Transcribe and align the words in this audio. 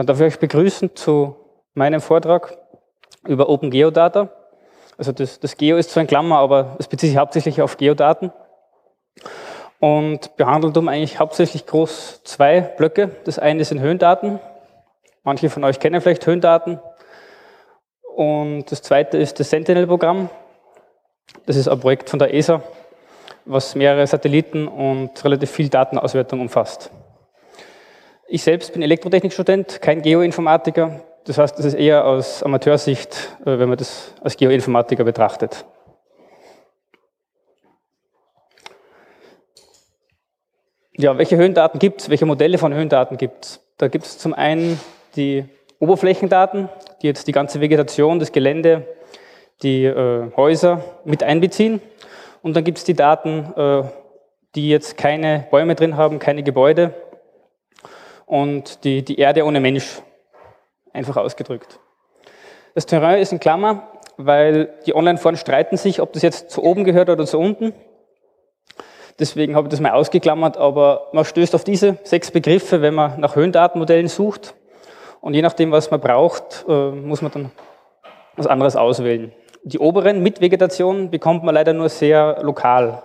Dann 0.00 0.06
darf 0.06 0.18
ich 0.18 0.28
euch 0.28 0.38
begrüßen 0.38 0.96
zu 0.96 1.36
meinem 1.74 2.00
Vortrag 2.00 2.56
über 3.26 3.50
Open 3.50 3.70
Geodata. 3.70 4.30
Also 4.96 5.12
das, 5.12 5.40
das 5.40 5.58
Geo 5.58 5.76
ist 5.76 5.90
zwar 5.90 6.02
ein 6.02 6.06
Klammer, 6.06 6.38
aber 6.38 6.76
es 6.78 6.88
bezieht 6.88 7.10
sich 7.10 7.18
hauptsächlich 7.18 7.60
auf 7.60 7.76
Geodaten 7.76 8.32
und 9.78 10.38
behandelt 10.38 10.78
um 10.78 10.88
eigentlich 10.88 11.18
hauptsächlich 11.18 11.66
groß 11.66 12.22
zwei 12.24 12.62
Blöcke. 12.62 13.10
Das 13.24 13.38
eine 13.38 13.62
sind 13.62 13.80
Höhendaten. 13.80 14.40
Manche 15.22 15.50
von 15.50 15.64
euch 15.64 15.78
kennen 15.78 16.00
vielleicht 16.00 16.26
Höhendaten. 16.26 16.80
Und 18.16 18.72
das 18.72 18.80
zweite 18.80 19.18
ist 19.18 19.38
das 19.38 19.50
Sentinel-Programm. 19.50 20.30
Das 21.44 21.56
ist 21.56 21.68
ein 21.68 21.78
Projekt 21.78 22.08
von 22.08 22.18
der 22.18 22.32
ESA, 22.32 22.62
was 23.44 23.74
mehrere 23.74 24.06
Satelliten 24.06 24.66
und 24.66 25.22
relativ 25.22 25.50
viel 25.50 25.68
Datenauswertung 25.68 26.40
umfasst. 26.40 26.90
Ich 28.32 28.44
selbst 28.44 28.72
bin 28.72 28.82
Elektrotechnikstudent, 28.82 29.82
kein 29.82 30.02
Geoinformatiker. 30.02 31.00
Das 31.24 31.36
heißt, 31.36 31.58
das 31.58 31.66
ist 31.66 31.74
eher 31.74 32.06
aus 32.06 32.44
Amateursicht, 32.44 33.36
äh, 33.40 33.58
wenn 33.58 33.68
man 33.68 33.76
das 33.76 34.14
als 34.20 34.36
Geoinformatiker 34.36 35.02
betrachtet. 35.02 35.64
Ja, 40.96 41.18
welche 41.18 41.36
Höhendaten 41.38 41.80
gibt 41.80 42.02
es? 42.02 42.08
Welche 42.08 42.24
Modelle 42.24 42.56
von 42.58 42.72
Höhendaten 42.72 43.16
gibt 43.16 43.46
es? 43.46 43.60
Da 43.78 43.88
gibt 43.88 44.04
es 44.04 44.18
zum 44.18 44.32
einen 44.32 44.78
die 45.16 45.44
Oberflächendaten, 45.80 46.68
die 47.02 47.08
jetzt 47.08 47.26
die 47.26 47.32
ganze 47.32 47.60
Vegetation, 47.60 48.20
das 48.20 48.30
Gelände, 48.30 48.86
die 49.64 49.86
äh, 49.86 50.30
Häuser 50.36 50.84
mit 51.04 51.24
einbeziehen. 51.24 51.82
Und 52.42 52.54
dann 52.54 52.62
gibt 52.62 52.78
es 52.78 52.84
die 52.84 52.94
Daten, 52.94 53.52
äh, 53.56 53.82
die 54.54 54.68
jetzt 54.68 54.96
keine 54.96 55.48
Bäume 55.50 55.74
drin 55.74 55.96
haben, 55.96 56.20
keine 56.20 56.44
Gebäude 56.44 56.94
und 58.30 58.84
die, 58.84 59.04
die 59.04 59.18
Erde 59.18 59.44
ohne 59.44 59.58
Mensch, 59.58 60.02
einfach 60.92 61.16
ausgedrückt. 61.16 61.80
Das 62.76 62.86
Terrain 62.86 63.20
ist 63.20 63.32
in 63.32 63.40
Klammer, 63.40 63.88
weil 64.18 64.72
die 64.86 64.94
Online-Foren 64.94 65.36
streiten 65.36 65.76
sich, 65.76 66.00
ob 66.00 66.12
das 66.12 66.22
jetzt 66.22 66.50
zu 66.50 66.62
oben 66.62 66.84
gehört 66.84 67.10
oder 67.10 67.26
zu 67.26 67.40
unten. 67.40 67.74
Deswegen 69.18 69.56
habe 69.56 69.66
ich 69.66 69.70
das 69.72 69.80
mal 69.80 69.90
ausgeklammert, 69.90 70.56
aber 70.56 71.08
man 71.12 71.24
stößt 71.24 71.56
auf 71.56 71.64
diese 71.64 71.98
sechs 72.04 72.30
Begriffe, 72.30 72.82
wenn 72.82 72.94
man 72.94 73.18
nach 73.18 73.34
Höhendatenmodellen 73.34 74.06
sucht. 74.06 74.54
Und 75.20 75.34
je 75.34 75.42
nachdem, 75.42 75.72
was 75.72 75.90
man 75.90 76.00
braucht, 76.00 76.64
äh, 76.68 76.90
muss 76.92 77.22
man 77.22 77.32
dann 77.32 77.50
was 78.36 78.46
anderes 78.46 78.76
auswählen. 78.76 79.32
Die 79.64 79.80
oberen 79.80 80.22
mit 80.22 80.40
Vegetation 80.40 81.10
bekommt 81.10 81.42
man 81.42 81.56
leider 81.56 81.72
nur 81.72 81.88
sehr 81.88 82.38
lokal. 82.42 83.02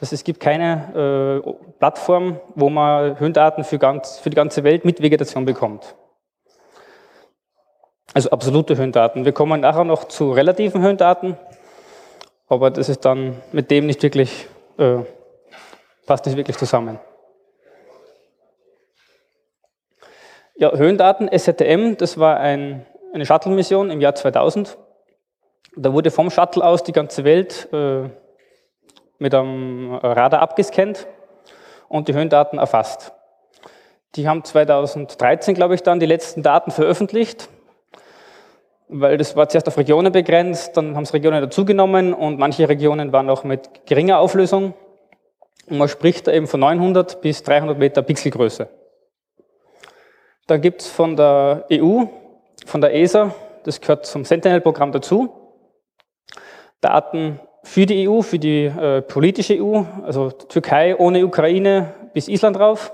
Also 0.00 0.14
es 0.14 0.24
gibt 0.24 0.40
keine 0.40 1.42
äh, 1.44 1.72
Plattform, 1.78 2.40
wo 2.54 2.70
man 2.70 3.18
Höhendaten 3.18 3.64
für, 3.64 3.78
ganz, 3.78 4.18
für 4.18 4.30
die 4.30 4.36
ganze 4.36 4.64
Welt 4.64 4.84
mit 4.84 5.02
Vegetation 5.02 5.44
bekommt. 5.44 5.94
Also 8.14 8.30
absolute 8.30 8.76
Höhendaten. 8.76 9.24
Wir 9.24 9.32
kommen 9.32 9.60
nachher 9.60 9.84
noch 9.84 10.04
zu 10.04 10.32
relativen 10.32 10.82
Höhendaten, 10.82 11.36
aber 12.48 12.70
das 12.70 12.88
ist 12.88 13.04
dann 13.04 13.36
mit 13.52 13.70
dem 13.70 13.86
nicht 13.86 14.02
wirklich 14.02 14.48
äh, 14.78 15.04
passt 16.10 16.26
nicht 16.26 16.36
wirklich 16.36 16.56
zusammen. 16.56 16.98
Ja, 20.56 20.72
Höhendaten, 20.72 21.28
SZM, 21.28 21.96
das 21.96 22.18
war 22.18 22.38
ein, 22.38 22.84
eine 23.14 23.24
Shuttle-Mission 23.24 23.92
im 23.92 24.00
Jahr 24.00 24.16
2000. 24.16 24.76
Da 25.76 25.92
wurde 25.92 26.10
vom 26.10 26.30
Shuttle 26.30 26.64
aus 26.64 26.82
die 26.82 26.90
ganze 26.90 27.22
Welt 27.22 27.72
äh, 27.72 28.10
mit 29.20 29.34
einem 29.34 29.94
Radar 29.94 30.40
abgescannt 30.40 31.06
und 31.88 32.08
die 32.08 32.14
Höhendaten 32.14 32.58
erfasst. 32.58 33.12
Die 34.16 34.26
haben 34.26 34.42
2013, 34.42 35.54
glaube 35.54 35.76
ich, 35.76 35.82
dann 35.82 36.00
die 36.00 36.06
letzten 36.06 36.42
Daten 36.42 36.72
veröffentlicht, 36.72 37.48
weil 38.88 39.18
das 39.18 39.36
war 39.36 39.48
zuerst 39.48 39.68
auf 39.68 39.78
Regionen 39.78 40.10
begrenzt, 40.10 40.76
dann 40.76 40.96
haben 40.96 41.04
es 41.04 41.14
Regionen 41.14 41.40
dazugenommen 41.40 42.12
und 42.12 42.38
manche 42.38 42.68
Regionen 42.68 43.12
waren 43.12 43.30
auch 43.30 43.44
mit 43.44 43.86
geringer 43.86 44.18
Auflösung. 44.18 44.74
Und 45.68 45.78
man 45.78 45.88
spricht 45.88 46.26
da 46.26 46.32
eben 46.32 46.48
von 46.48 46.58
900 46.58 47.20
bis 47.20 47.44
300 47.44 47.78
Meter 47.78 48.02
Pixelgröße. 48.02 48.68
Da 50.48 50.56
gibt 50.56 50.80
es 50.80 50.88
von 50.88 51.14
der 51.14 51.66
EU, 51.70 52.04
von 52.66 52.80
der 52.80 52.94
ESA, 52.94 53.32
das 53.62 53.80
gehört 53.80 54.06
zum 54.06 54.24
Sentinel-Programm 54.24 54.90
dazu, 54.90 55.32
Daten 56.80 57.38
für 57.70 57.86
die 57.86 58.08
EU, 58.08 58.22
für 58.22 58.38
die 58.38 58.64
äh, 58.64 59.02
politische 59.02 59.62
EU, 59.62 59.82
also 60.04 60.30
Türkei 60.30 60.96
ohne 60.96 61.24
Ukraine 61.24 61.94
bis 62.12 62.28
Island 62.28 62.56
drauf. 62.56 62.92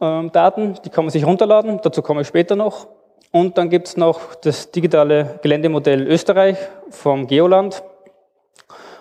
Ähm, 0.00 0.30
Daten, 0.32 0.78
die 0.84 0.90
kann 0.90 1.04
man 1.04 1.10
sich 1.10 1.24
runterladen, 1.24 1.80
dazu 1.82 2.02
komme 2.02 2.20
ich 2.20 2.28
später 2.28 2.56
noch. 2.56 2.88
Und 3.32 3.56
dann 3.58 3.70
gibt 3.70 3.88
es 3.88 3.96
noch 3.96 4.34
das 4.34 4.70
digitale 4.70 5.38
Geländemodell 5.42 6.06
Österreich 6.06 6.58
vom 6.90 7.26
Geoland 7.26 7.82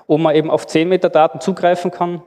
wo 0.09 0.18
man 0.18 0.36
eben 0.36 0.50
auf 0.50 0.66
10 0.66 0.90
Meter 0.90 1.09
Daten 1.09 1.40
zugreifen 1.40 1.92
kann. 1.92 2.24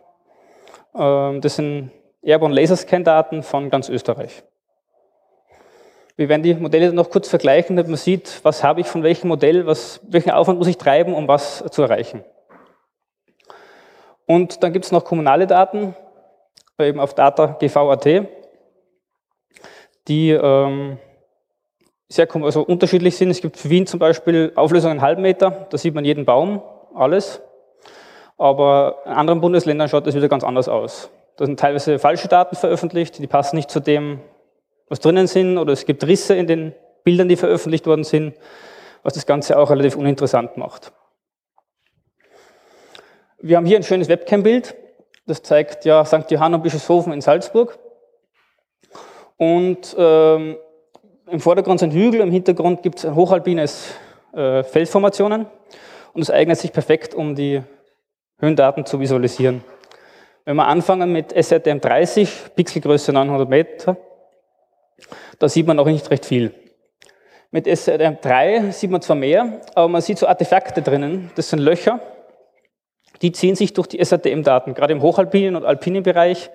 Ähm, 0.95 1.41
das 1.41 1.57
sind 1.57 1.91
Airborne 2.23 2.55
Laserscan-Daten 2.55 3.43
von 3.43 3.71
ganz 3.71 3.89
Österreich. 3.89 4.45
Wir 6.17 6.29
werden 6.29 6.43
die 6.43 6.55
Modelle 6.55 6.93
noch 6.93 7.11
kurz 7.11 7.29
vergleichen, 7.29 7.77
damit 7.77 7.89
man 7.89 7.97
sieht, 7.97 8.41
was 8.43 8.63
habe 8.63 8.81
ich 8.81 8.87
von 8.87 9.03
welchem 9.03 9.29
Modell, 9.29 9.67
was, 9.67 10.01
welchen 10.09 10.31
Aufwand 10.31 10.59
muss 10.59 10.69
ich 10.69 10.77
treiben, 10.77 11.15
um 11.15 11.29
was 11.29 11.65
zu 11.71 11.83
erreichen. 11.83 12.25
Und 14.27 14.63
dann 14.63 14.73
gibt 14.73 14.85
es 14.85 14.93
noch 14.93 15.05
kommunale 15.05 15.47
Daten, 15.47 15.95
eben 16.79 17.01
auf 17.01 17.15
data.gv.at, 17.15 18.27
die 20.09 20.31
ähm, 20.31 20.99
sehr 22.09 22.29
also 22.35 22.63
unterschiedlich 22.63 23.17
sind. 23.17 23.31
Es 23.31 23.41
gibt 23.41 23.57
für 23.57 23.71
Wien 23.71 23.87
zum 23.87 24.01
Beispiel 24.01 24.53
Auflösung 24.55 24.91
einen 24.91 25.03
halben 25.03 25.23
Meter, 25.23 25.67
da 25.71 25.79
sieht 25.79 25.95
man 25.95 26.05
jeden 26.05 26.25
Baum, 26.25 26.63
alles 26.95 27.41
aber 28.43 28.97
in 29.05 29.13
anderen 29.13 29.41
Bundesländern 29.41 29.89
schaut 29.89 30.05
das 30.05 30.17
wieder 30.17 30.29
ganz 30.29 30.43
anders 30.43 30.69
aus. 30.69 31.11
Da 31.37 31.47
sind 31.47 31.61
teilweise 31.61 32.01
falsche 32.01 32.27
Daten 32.27 32.57
veröffentlicht, 32.57 33.19
die 33.21 33.29
passen 33.29 33.55
nicht 33.55 33.71
zu 33.71 33.79
dem, 33.79 34.19
was 34.93 35.01
drinnen 35.01 35.27
sind, 35.27 35.57
oder 35.57 35.73
es 35.73 35.87
gibt 35.87 36.07
Risse 36.07 36.35
in 36.35 36.47
den 36.47 36.75
Bildern, 37.03 37.27
die 37.27 37.37
veröffentlicht 37.37 37.87
worden 37.87 38.05
sind, 38.05 38.35
was 39.03 39.15
das 39.15 39.25
Ganze 39.25 39.59
auch 39.59 39.71
relativ 39.71 39.97
uninteressant 39.97 40.59
macht. 40.59 40.93
Wir 43.41 43.57
haben 43.57 43.65
hier 43.65 43.79
ein 43.79 43.85
schönes 43.85 44.11
Webcam-Bild, 44.11 44.75
das 45.27 45.43
zeigt 45.43 45.87
ja 45.87 46.05
St. 46.05 46.31
Johann 46.31 46.53
und 46.53 46.63
Bischofshofen 46.63 47.15
in 47.15 47.23
Salzburg. 47.23 47.79
Und 49.39 49.97
ähm, 49.97 50.59
im 51.27 51.41
Vordergrund 51.41 51.81
sind 51.81 51.95
Hügel, 51.95 52.21
im 52.21 52.31
Hintergrund 52.31 52.83
gibt 52.83 53.03
es 53.03 53.11
hochalpines 53.11 53.95
äh, 54.35 54.63
Felsformationen. 54.63 55.47
Und 56.13 56.21
es 56.21 56.31
eignet 56.31 56.59
sich 56.59 56.71
perfekt, 56.71 57.15
um 57.15 57.35
die 57.35 57.63
Höhendaten 58.39 58.85
zu 58.85 59.01
visualisieren. 59.01 59.65
Wenn 60.45 60.57
wir 60.57 60.67
anfangen 60.67 61.13
mit 61.13 61.33
SRTM 61.33 61.81
30, 61.81 62.55
Pixelgröße 62.55 63.11
900 63.15 63.49
Meter, 63.49 63.97
da 65.39 65.49
sieht 65.49 65.67
man 65.67 65.77
noch 65.77 65.87
nicht 65.87 66.11
recht 66.11 66.27
viel. 66.27 66.55
Mit 67.51 67.67
SRTM 67.67 68.19
3 68.23 68.71
sieht 68.71 68.91
man 68.91 69.03
zwar 69.03 69.17
mehr, 69.17 69.61
aber 69.75 69.89
man 69.89 70.01
sieht 70.01 70.19
so 70.19 70.27
Artefakte 70.27 70.81
drinnen, 70.81 71.31
das 71.35 71.51
sind 71.51 71.59
Löcher, 71.59 72.01
die 73.21 73.33
ziehen 73.33 73.55
sich 73.55 73.73
durch 73.73 73.89
die 73.89 74.03
SRTM-Daten. 74.03 74.75
Gerade 74.75 74.93
im 74.93 75.03
hochalpinen 75.03 75.57
und 75.57 75.65
alpinen 75.65 76.03
Bereich 76.03 76.51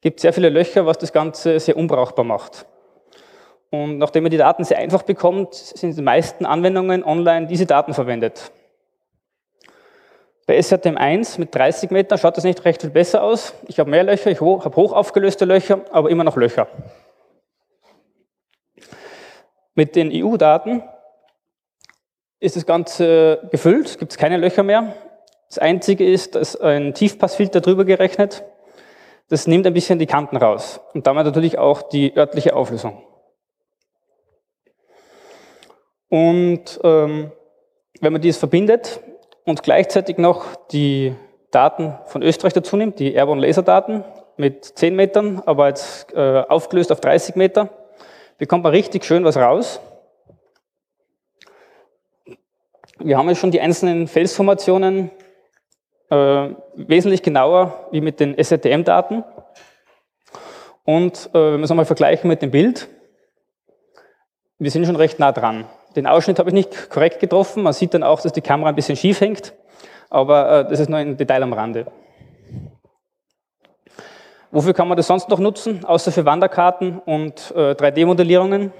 gibt 0.00 0.18
es 0.18 0.22
sehr 0.22 0.32
viele 0.32 0.48
Löcher, 0.48 0.86
was 0.86 0.98
das 0.98 1.12
Ganze 1.12 1.58
sehr 1.58 1.76
unbrauchbar 1.76 2.24
macht. 2.24 2.66
Und 3.70 3.98
nachdem 3.98 4.22
man 4.22 4.30
die 4.30 4.36
Daten 4.36 4.64
sehr 4.64 4.78
einfach 4.78 5.02
bekommt, 5.02 5.54
sind 5.54 5.90
in 5.90 5.96
den 5.96 6.04
meisten 6.04 6.46
Anwendungen 6.46 7.04
online 7.04 7.46
diese 7.46 7.66
Daten 7.66 7.92
verwendet. 7.92 8.52
Bei 10.46 10.56
SRTM1 10.56 11.40
mit 11.40 11.52
30 11.52 11.90
Meter 11.90 12.16
schaut 12.18 12.36
das 12.36 12.44
nicht 12.44 12.64
recht 12.64 12.82
viel 12.82 12.90
besser 12.90 13.22
aus. 13.22 13.52
Ich 13.66 13.80
habe 13.80 13.90
mehr 13.90 14.04
Löcher, 14.04 14.30
ich 14.30 14.40
habe 14.40 14.76
hoch 14.76 14.92
aufgelöste 14.92 15.44
Löcher, 15.44 15.80
aber 15.90 16.08
immer 16.08 16.22
noch 16.22 16.36
Löcher. 16.36 16.68
Mit 19.76 19.94
den 19.94 20.10
EU-Daten 20.10 20.82
ist 22.40 22.56
das 22.56 22.66
Ganze 22.66 23.46
gefüllt, 23.50 23.98
gibt 23.98 24.10
es 24.10 24.18
keine 24.18 24.38
Löcher 24.38 24.62
mehr. 24.62 24.94
Das 25.48 25.58
Einzige 25.58 26.10
ist, 26.10 26.34
dass 26.34 26.58
ein 26.60 26.94
Tiefpassfilter 26.94 27.60
drüber 27.60 27.84
gerechnet. 27.84 28.42
Das 29.28 29.46
nimmt 29.46 29.66
ein 29.66 29.74
bisschen 29.74 29.98
die 29.98 30.06
Kanten 30.06 30.38
raus 30.38 30.80
und 30.94 31.06
damit 31.06 31.26
natürlich 31.26 31.58
auch 31.58 31.82
die 31.82 32.16
örtliche 32.16 32.56
Auflösung. 32.56 33.02
Und 36.08 36.80
ähm, 36.82 37.30
wenn 38.00 38.12
man 38.12 38.22
dies 38.22 38.38
verbindet, 38.38 39.00
und 39.44 39.62
gleichzeitig 39.62 40.18
noch 40.18 40.56
die 40.72 41.14
Daten 41.50 41.94
von 42.06 42.22
Österreich 42.22 42.52
dazu 42.52 42.76
nimmt, 42.76 42.98
die 42.98 43.14
Airborne 43.14 43.46
Laserdaten 43.46 44.04
mit 44.36 44.64
10 44.64 44.96
Metern, 44.96 45.40
aber 45.46 45.68
jetzt 45.68 46.12
äh, 46.14 46.42
aufgelöst 46.48 46.90
auf 46.90 47.00
30 47.00 47.36
Meter, 47.36 47.70
bekommt 48.38 48.64
man 48.64 48.72
richtig 48.72 49.04
schön 49.04 49.24
was 49.24 49.36
raus. 49.36 49.80
Wir 52.98 53.18
haben 53.18 53.28
jetzt 53.28 53.38
schon 53.38 53.50
die 53.50 53.60
einzelnen 53.60 54.08
Felsformationen 54.08 55.10
äh, 56.10 56.50
wesentlich 56.74 57.22
genauer 57.22 57.88
wie 57.90 58.00
mit 58.00 58.20
den 58.20 58.36
SRTM-Daten. 58.36 59.24
Und 60.84 61.30
äh, 61.32 61.52
wenn 61.52 61.60
wir 61.60 61.64
es 61.64 61.70
einmal 61.70 61.84
vergleichen 61.84 62.28
mit 62.28 62.42
dem 62.42 62.50
Bild, 62.50 62.88
wir 64.58 64.70
sind 64.70 64.86
schon 64.86 64.96
recht 64.96 65.18
nah 65.18 65.32
dran. 65.32 65.66
Den 65.96 66.06
Ausschnitt 66.06 66.38
habe 66.38 66.50
ich 66.50 66.54
nicht 66.54 66.90
korrekt 66.90 67.20
getroffen. 67.20 67.62
Man 67.62 67.72
sieht 67.72 67.92
dann 67.92 68.02
auch, 68.02 68.20
dass 68.20 68.32
die 68.32 68.40
Kamera 68.40 68.68
ein 68.68 68.74
bisschen 68.74 68.96
schief 68.96 69.20
hängt, 69.20 69.52
aber 70.08 70.60
äh, 70.60 70.68
das 70.68 70.80
ist 70.80 70.88
nur 70.88 70.98
ein 70.98 71.16
Detail 71.16 71.42
am 71.42 71.52
Rande. 71.52 71.86
Wofür 74.56 74.72
kann 74.72 74.88
man 74.88 74.96
das 74.96 75.06
sonst 75.06 75.28
noch 75.28 75.38
nutzen, 75.38 75.84
außer 75.84 76.10
für 76.10 76.24
Wanderkarten 76.24 76.98
und 76.98 77.52
äh, 77.54 77.72
3D-Modellierungen? 77.72 78.72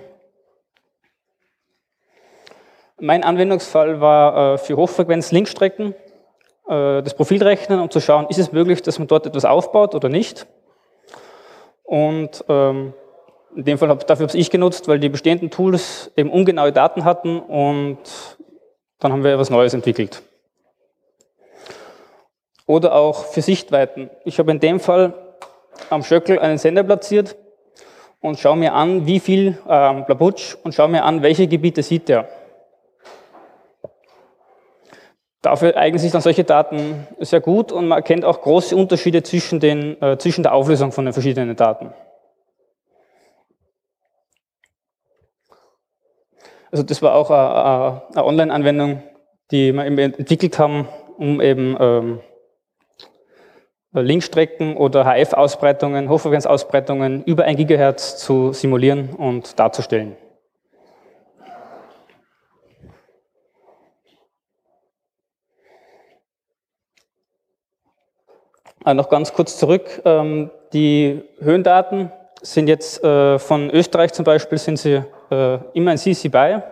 Mein 2.99 3.23
Anwendungsfall 3.23 4.01
war 4.01 4.55
äh, 4.55 4.57
für 4.57 4.75
Hochfrequenz-Linkstrecken, 4.79 5.95
äh, 6.67 7.03
das 7.03 7.13
Profilrechnen, 7.13 7.79
um 7.79 7.91
zu 7.91 8.01
schauen, 8.01 8.27
ist 8.31 8.39
es 8.39 8.53
möglich, 8.53 8.81
dass 8.81 8.99
man 8.99 9.07
dort 9.07 9.27
etwas 9.27 9.45
aufbaut 9.45 9.95
oder 9.95 10.09
nicht. 10.09 10.47
Und 11.83 12.43
ähm, 12.49 12.95
in 13.55 13.65
dem 13.65 13.77
Fall 13.77 13.91
hab, 13.91 14.07
dafür 14.07 14.29
habe 14.29 14.39
ich 14.39 14.51
genutzt, 14.51 14.89
weil 14.89 14.99
die 14.99 15.11
bestehenden 15.11 15.51
Tools 15.51 16.11
eben 16.17 16.31
ungenaue 16.31 16.73
Daten 16.73 17.05
hatten 17.05 17.39
und 17.39 17.99
dann 18.99 19.13
haben 19.13 19.23
wir 19.23 19.35
etwas 19.35 19.51
Neues 19.51 19.75
entwickelt. 19.75 20.23
Oder 22.65 22.95
auch 22.95 23.27
für 23.27 23.43
Sichtweiten. 23.43 24.09
Ich 24.25 24.39
habe 24.39 24.51
in 24.53 24.59
dem 24.59 24.81
Fall 24.81 25.26
am 25.91 26.03
Schöckel 26.03 26.39
einen 26.39 26.59
Sender 26.59 26.83
platziert 26.83 27.37
und 28.21 28.39
schaue 28.39 28.57
mir 28.57 28.75
an, 28.75 29.07
wie 29.07 29.21
viel 29.21 29.59
ähm, 29.69 30.05
Blabutsch 30.05 30.57
und 30.63 30.75
schaue 30.75 30.89
mir 30.89 31.05
an, 31.05 31.23
welche 31.23 31.47
Gebiete 31.47 31.83
sieht 31.83 32.11
er. 32.11 32.29
Dafür 35.43 35.77
eignen 35.77 36.01
sich 36.01 36.11
dann 36.11 36.23
solche 36.23 36.43
Daten 36.43 37.07
sehr 37.21 37.41
gut 37.41 37.71
und 37.71 37.87
man 37.89 37.99
erkennt 37.99 38.25
auch 38.25 38.41
große 38.41 38.75
Unterschiede 38.75 39.23
zwischen, 39.23 39.61
den, 39.61 40.01
äh, 40.03 40.19
zwischen 40.19 40.43
der 40.43 40.53
Auflösung 40.53 40.91
von 40.91 41.05
den 41.05 41.13
verschiedenen 41.13 41.55
Daten. 41.55 41.93
Also 46.73 46.83
das 46.83 47.01
war 47.01 47.15
auch 47.15 47.31
eine, 47.31 48.03
eine 48.13 48.25
Online-Anwendung, 48.25 49.03
die 49.53 49.73
wir 49.73 49.85
entwickelt 49.87 50.59
haben, 50.59 50.89
um 51.17 51.41
eben 51.41 51.77
ähm, 51.79 52.21
Linkstrecken 54.03 54.77
oder 54.77 55.05
HF-Ausbreitungen, 55.05 56.09
Hochfrequenzausbreitungen 56.09 57.25
über 57.25 57.45
1 57.45 57.67
GHz 57.67 58.17
zu 58.19 58.53
simulieren 58.53 59.11
und 59.11 59.59
darzustellen. 59.59 60.17
Äh, 68.85 68.95
noch 68.95 69.09
ganz 69.09 69.33
kurz 69.33 69.59
zurück. 69.59 70.01
Ähm, 70.05 70.51
die 70.73 71.23
Höhendaten 71.41 72.13
sind 72.41 72.69
jetzt 72.69 73.03
äh, 73.03 73.39
von 73.39 73.69
Österreich 73.71 74.13
zum 74.13 74.25
Beispiel 74.25 74.59
sind 74.59 74.79
sie 74.79 75.03
äh, 75.31 75.59
immer 75.75 75.91
ein 75.91 75.99
CC 75.99 76.29
BY. 76.29 76.63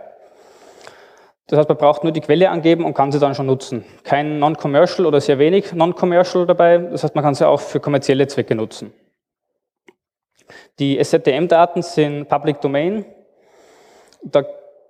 Das 1.55 1.61
heißt, 1.61 1.69
man 1.69 1.79
braucht 1.79 2.03
nur 2.03 2.13
die 2.13 2.21
Quelle 2.21 2.51
angeben 2.51 2.85
und 2.85 2.95
kann 2.95 3.13
sie 3.13 3.21
dann 3.21 3.37
schon 3.37 3.47
nutzen. 3.47 3.85
Kein 4.03 4.41
Non-Commercial 4.41 5.07
oder 5.07 5.21
sehr 5.21 5.39
wenig 5.39 5.73
Non-Commercial 5.73 6.47
dabei. 6.47 6.79
Das 6.79 7.05
heißt, 7.05 7.15
man 7.15 7.23
kann 7.23 7.37
sie 7.37 7.47
auch 7.47 7.61
für 7.61 7.79
kommerzielle 7.79 8.27
Zwecke 8.27 8.57
nutzen. 8.57 8.93
Die 10.81 10.99
SZTM-Daten 10.99 11.83
sind 11.83 12.29
Public 12.29 12.61
Domain. 12.61 13.05
Da 14.25 14.43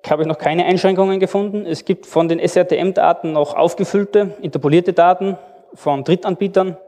habe 0.09 0.23
ich 0.23 0.27
noch 0.27 0.39
keine 0.39 0.65
Einschränkungen 0.65 1.21
gefunden. 1.21 1.67
Es 1.67 1.85
gibt 1.85 2.07
von 2.07 2.31
den 2.31 2.39
SRTM-Daten 2.39 3.33
noch 3.33 3.55
aufgefüllte, 3.55 4.35
interpolierte 4.41 4.95
Daten 4.95 5.37
von 5.75 6.03
Drittanbietern. 6.03 6.79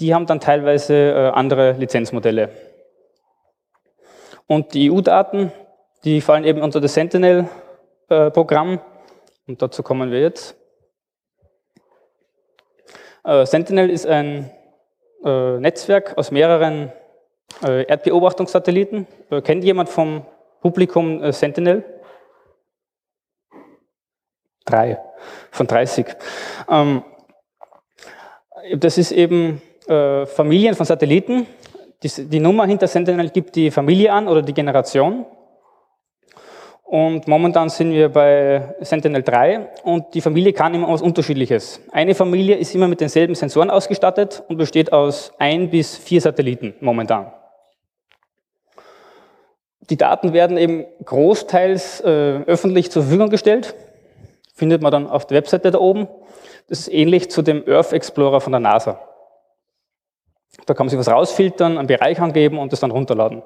Die 0.00 0.14
haben 0.14 0.26
dann 0.26 0.40
teilweise 0.40 0.94
äh, 0.94 1.28
andere 1.28 1.74
Lizenzmodelle. 1.74 2.48
Und 4.48 4.74
die 4.74 4.90
EU-Daten, 4.90 5.52
die 6.02 6.20
fallen 6.20 6.42
eben 6.42 6.60
unter 6.60 6.80
das 6.80 6.94
Sentinel-Programm. 6.94 8.80
Und 9.46 9.62
dazu 9.62 9.82
kommen 9.82 10.10
wir 10.10 10.20
jetzt. 10.20 10.56
Äh, 13.24 13.46
Sentinel 13.46 13.90
ist 13.90 14.06
ein 14.06 14.50
äh, 15.24 15.58
Netzwerk 15.58 16.16
aus 16.18 16.30
mehreren 16.30 16.92
Erdbeobachtungssatelliten. 17.62 19.06
Kennt 19.44 19.62
jemand 19.62 19.88
vom 19.88 20.26
Publikum 20.60 21.32
Sentinel? 21.32 21.84
Drei 24.64 24.98
von 25.52 25.66
30. 25.66 26.06
Ähm, 26.68 27.04
das 28.74 28.98
ist 28.98 29.12
eben 29.12 29.62
äh, 29.86 30.26
Familien 30.26 30.74
von 30.74 30.86
Satelliten. 30.86 31.46
Die, 32.02 32.40
Nummer 32.40 32.66
hinter 32.66 32.88
Sentinel 32.88 33.30
gibt 33.30 33.56
die 33.56 33.70
Familie 33.70 34.12
an 34.12 34.28
oder 34.28 34.42
die 34.42 34.52
Generation. 34.52 35.24
Und 36.86 37.26
momentan 37.26 37.68
sind 37.68 37.90
wir 37.90 38.08
bei 38.08 38.76
Sentinel 38.80 39.24
3 39.24 39.70
und 39.82 40.14
die 40.14 40.20
Familie 40.20 40.52
kann 40.52 40.72
immer 40.72 40.88
was 40.88 41.02
Unterschiedliches. 41.02 41.80
Eine 41.90 42.14
Familie 42.14 42.54
ist 42.54 42.72
immer 42.76 42.86
mit 42.86 43.00
denselben 43.00 43.34
Sensoren 43.34 43.70
ausgestattet 43.70 44.44
und 44.46 44.56
besteht 44.56 44.92
aus 44.92 45.32
ein 45.38 45.68
bis 45.68 45.96
vier 45.96 46.20
Satelliten 46.20 46.74
momentan. 46.80 47.32
Die 49.90 49.96
Daten 49.96 50.32
werden 50.32 50.56
eben 50.56 50.84
großteils 51.04 52.02
äh, 52.02 52.42
öffentlich 52.46 52.92
zur 52.92 53.02
Verfügung 53.02 53.30
gestellt. 53.30 53.74
Findet 54.54 54.80
man 54.80 54.92
dann 54.92 55.08
auf 55.08 55.26
der 55.26 55.38
Webseite 55.38 55.72
da 55.72 55.78
oben. 55.78 56.06
Das 56.68 56.78
ist 56.80 56.92
ähnlich 56.92 57.30
zu 57.32 57.42
dem 57.42 57.64
Earth 57.68 57.92
Explorer 57.92 58.40
von 58.40 58.52
der 58.52 58.60
NASA. 58.60 59.00
Da 60.66 60.74
kann 60.74 60.86
man 60.86 60.90
sich 60.90 60.98
was 60.98 61.08
rausfiltern, 61.08 61.78
einen 61.78 61.88
Bereich 61.88 62.20
angeben 62.20 62.58
und 62.58 62.72
das 62.72 62.78
dann 62.78 62.92
runterladen. 62.92 63.42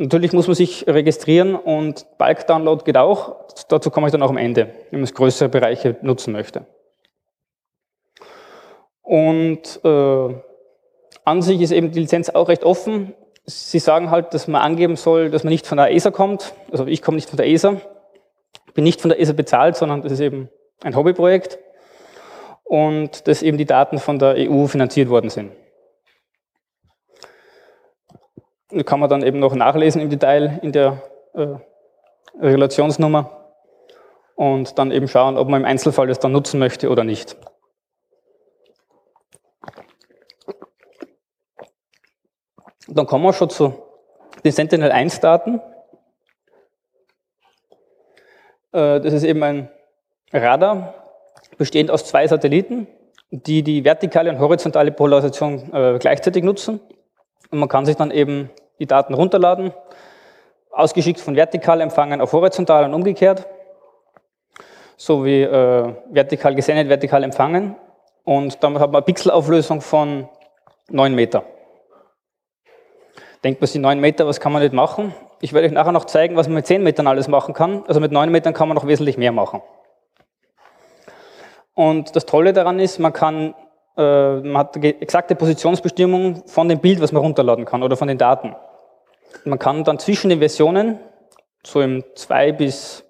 Natürlich 0.00 0.32
muss 0.32 0.46
man 0.46 0.54
sich 0.54 0.86
registrieren 0.86 1.56
und 1.56 2.06
Bulk-Download 2.18 2.84
geht 2.84 2.96
auch. 2.96 3.48
Dazu 3.68 3.90
komme 3.90 4.06
ich 4.06 4.12
dann 4.12 4.22
auch 4.22 4.30
am 4.30 4.36
Ende, 4.36 4.72
wenn 4.90 5.00
man 5.00 5.04
es 5.04 5.12
größere 5.12 5.48
Bereiche 5.48 5.96
nutzen 6.02 6.32
möchte. 6.32 6.66
Und 9.02 9.80
äh, 9.82 10.34
an 11.24 11.42
sich 11.42 11.60
ist 11.60 11.72
eben 11.72 11.90
die 11.90 11.98
Lizenz 11.98 12.30
auch 12.30 12.48
recht 12.48 12.62
offen. 12.62 13.12
Sie 13.44 13.80
sagen 13.80 14.12
halt, 14.12 14.34
dass 14.34 14.46
man 14.46 14.62
angeben 14.62 14.94
soll, 14.94 15.30
dass 15.30 15.42
man 15.42 15.50
nicht 15.50 15.66
von 15.66 15.78
der 15.78 15.90
ESA 15.90 16.12
kommt. 16.12 16.54
Also 16.70 16.86
ich 16.86 17.02
komme 17.02 17.16
nicht 17.16 17.28
von 17.28 17.36
der 17.36 17.48
ESA, 17.48 17.80
bin 18.74 18.84
nicht 18.84 19.00
von 19.00 19.08
der 19.08 19.18
ESA 19.18 19.32
bezahlt, 19.32 19.74
sondern 19.74 20.02
das 20.02 20.12
ist 20.12 20.20
eben 20.20 20.48
ein 20.84 20.94
Hobbyprojekt 20.94 21.58
und 22.62 23.26
dass 23.26 23.42
eben 23.42 23.58
die 23.58 23.64
Daten 23.64 23.98
von 23.98 24.20
der 24.20 24.36
EU 24.36 24.68
finanziert 24.68 25.08
worden 25.08 25.30
sind. 25.30 25.50
Das 28.36 28.57
kann 28.84 29.00
man 29.00 29.08
dann 29.08 29.22
eben 29.22 29.38
noch 29.38 29.54
nachlesen 29.54 30.02
im 30.02 30.10
Detail 30.10 30.58
in 30.62 30.72
der 30.72 31.02
äh, 31.34 31.56
Relationsnummer 32.40 33.54
und 34.34 34.78
dann 34.78 34.92
eben 34.92 35.08
schauen, 35.08 35.36
ob 35.36 35.48
man 35.48 35.62
im 35.62 35.66
Einzelfall 35.66 36.06
das 36.06 36.20
dann 36.20 36.32
nutzen 36.32 36.58
möchte 36.60 36.90
oder 36.90 37.04
nicht. 37.04 37.36
Dann 42.86 43.06
kommen 43.06 43.24
wir 43.24 43.32
schon 43.32 43.50
zu 43.50 43.74
den 44.44 44.52
Sentinel-1-Daten. 44.52 45.60
Äh, 48.72 49.00
das 49.00 49.12
ist 49.12 49.24
eben 49.24 49.42
ein 49.42 49.68
Radar, 50.32 50.94
bestehend 51.56 51.90
aus 51.90 52.04
zwei 52.04 52.26
Satelliten, 52.26 52.86
die 53.30 53.62
die 53.62 53.84
vertikale 53.84 54.30
und 54.30 54.38
horizontale 54.38 54.92
Polarisation 54.92 55.72
äh, 55.72 55.98
gleichzeitig 55.98 56.44
nutzen. 56.44 56.80
Und 57.50 57.58
man 57.58 57.68
kann 57.68 57.86
sich 57.86 57.96
dann 57.96 58.10
eben 58.10 58.50
die 58.78 58.86
Daten 58.86 59.14
runterladen, 59.14 59.72
ausgeschickt 60.70 61.20
von 61.20 61.36
vertikal 61.36 61.80
empfangen 61.80 62.20
auf 62.20 62.32
horizontal 62.32 62.84
und 62.84 62.94
umgekehrt, 62.94 63.46
so 64.96 65.24
wie 65.24 65.42
äh, 65.42 65.94
vertikal 66.10 66.54
gesendet, 66.54 66.88
vertikal 66.88 67.22
empfangen. 67.24 67.76
Und 68.24 68.62
dann 68.62 68.74
hat 68.78 68.90
man 68.90 68.96
eine 68.96 69.02
Pixelauflösung 69.02 69.80
von 69.80 70.28
9 70.90 71.14
Meter. 71.14 71.44
Denkt 73.44 73.60
man 73.60 73.68
sich 73.68 73.80
9 73.80 74.00
Meter, 74.00 74.26
was 74.26 74.40
kann 74.40 74.52
man 74.52 74.62
nicht 74.62 74.74
machen? 74.74 75.14
Ich 75.40 75.52
werde 75.52 75.66
euch 75.66 75.72
nachher 75.72 75.92
noch 75.92 76.06
zeigen, 76.06 76.36
was 76.36 76.48
man 76.48 76.56
mit 76.56 76.66
10 76.66 76.82
Metern 76.82 77.06
alles 77.06 77.28
machen 77.28 77.54
kann. 77.54 77.84
Also 77.86 78.00
mit 78.00 78.10
9 78.10 78.30
Metern 78.30 78.54
kann 78.54 78.68
man 78.68 78.74
noch 78.74 78.86
wesentlich 78.86 79.16
mehr 79.16 79.32
machen. 79.32 79.62
Und 81.74 82.16
das 82.16 82.26
Tolle 82.26 82.52
daran 82.52 82.80
ist, 82.80 82.98
man 82.98 83.12
kann, 83.12 83.54
äh, 83.96 84.40
man 84.40 84.58
hat 84.58 84.76
exakte 84.76 85.36
Positionsbestimmung 85.36 86.42
von 86.46 86.68
dem 86.68 86.80
Bild, 86.80 87.00
was 87.00 87.12
man 87.12 87.22
runterladen 87.22 87.64
kann 87.64 87.84
oder 87.84 87.96
von 87.96 88.08
den 88.08 88.18
Daten. 88.18 88.56
Man 89.44 89.58
kann 89.58 89.84
dann 89.84 89.98
zwischen 89.98 90.30
den 90.30 90.38
Versionen, 90.38 90.98
so 91.64 91.80
im 91.80 92.04
zwei 92.14 92.52
bis 92.52 93.04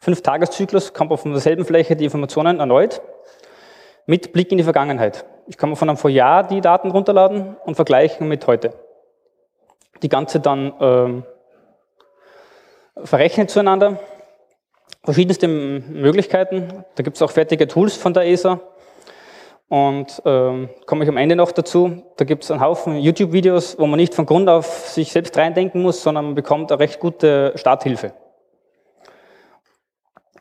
fünf 0.00 0.22
Tageszyklus, 0.22 0.92
kann 0.92 1.08
man 1.08 1.18
von 1.18 1.32
derselben 1.32 1.64
Fläche 1.64 1.96
die 1.96 2.04
Informationen 2.04 2.60
erneut 2.60 3.00
mit 4.06 4.32
Blick 4.32 4.52
in 4.52 4.58
die 4.58 4.64
Vergangenheit. 4.64 5.24
Ich 5.46 5.56
kann 5.56 5.70
mir 5.70 5.76
von 5.76 5.88
einem 5.88 5.98
Vorjahr 5.98 6.46
die 6.46 6.60
Daten 6.60 6.90
runterladen 6.90 7.56
und 7.64 7.74
vergleichen 7.74 8.28
mit 8.28 8.46
heute. 8.46 8.74
Die 10.02 10.08
ganze 10.08 10.40
dann 10.40 10.72
ähm, 10.80 11.24
verrechnet 13.02 13.50
zueinander 13.50 13.98
verschiedenste 15.04 15.46
Möglichkeiten. 15.48 16.84
Da 16.94 17.02
gibt 17.02 17.16
es 17.16 17.22
auch 17.22 17.30
fertige 17.30 17.68
Tools 17.68 17.96
von 17.96 18.14
der 18.14 18.26
ESA. 18.26 18.60
Und 19.68 20.22
ähm, 20.24 20.68
komme 20.86 21.04
ich 21.04 21.08
am 21.08 21.16
Ende 21.16 21.36
noch 21.36 21.52
dazu. 21.52 22.02
Da 22.16 22.24
gibt 22.24 22.44
es 22.44 22.50
einen 22.50 22.60
Haufen 22.60 22.96
YouTube-Videos, 22.96 23.78
wo 23.78 23.86
man 23.86 23.98
nicht 23.98 24.14
von 24.14 24.26
Grund 24.26 24.48
auf 24.48 24.66
sich 24.88 25.10
selbst 25.10 25.36
reindenken 25.36 25.82
muss, 25.82 26.02
sondern 26.02 26.26
man 26.26 26.34
bekommt 26.34 26.70
eine 26.70 26.80
recht 26.80 27.00
gute 27.00 27.52
Starthilfe. 27.56 28.12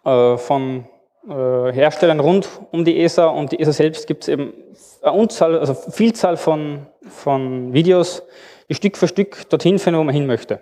Äh, 0.06 0.38
von 0.38 0.86
äh, 1.28 1.72
Herstellern 1.72 2.20
rund 2.20 2.50
um 2.72 2.84
die 2.84 3.00
ESA 3.00 3.28
und 3.28 3.54
die 3.54 3.60
ESA 3.60 3.72
selbst 3.72 4.08
gibt 4.08 4.24
es 4.24 4.28
eben 4.28 4.54
eine 5.02 5.14
Unzahl, 5.14 5.58
also 5.58 5.74
Vielzahl 5.74 6.36
von, 6.36 6.88
von 7.08 7.74
Videos, 7.74 8.24
die 8.70 8.76
Stück 8.76 8.98
für 8.98 9.08
Stück 9.08 9.50
dorthin 9.50 9.80
führen, 9.80 9.98
wo 9.98 10.04
man 10.04 10.14
hin 10.14 10.26
möchte. 10.26 10.60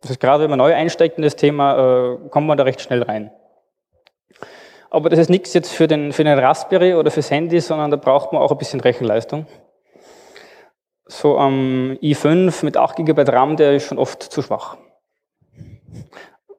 Das 0.00 0.10
ist 0.10 0.20
gerade, 0.20 0.42
wenn 0.42 0.50
man 0.50 0.58
neu 0.58 0.74
einsteigt 0.74 1.16
in 1.16 1.22
das 1.22 1.36
Thema, 1.36 2.14
äh, 2.14 2.28
kommt 2.28 2.46
man 2.46 2.58
da 2.58 2.64
recht 2.64 2.80
schnell 2.80 3.02
rein. 3.02 3.30
Aber 4.94 5.10
das 5.10 5.18
ist 5.18 5.28
nichts 5.28 5.52
jetzt 5.54 5.72
für 5.72 5.88
den, 5.88 6.12
für 6.12 6.22
den 6.22 6.38
Raspberry 6.38 6.94
oder 6.94 7.10
fürs 7.10 7.28
Handy, 7.28 7.58
sondern 7.58 7.90
da 7.90 7.96
braucht 7.96 8.32
man 8.32 8.40
auch 8.40 8.52
ein 8.52 8.58
bisschen 8.58 8.80
Rechenleistung. 8.80 9.44
So 11.06 11.36
am 11.36 11.98
i5 12.00 12.64
mit 12.64 12.76
8 12.76 13.04
GB 13.04 13.22
RAM, 13.22 13.56
der 13.56 13.74
ist 13.74 13.86
schon 13.86 13.98
oft 13.98 14.22
zu 14.22 14.40
schwach. 14.40 14.76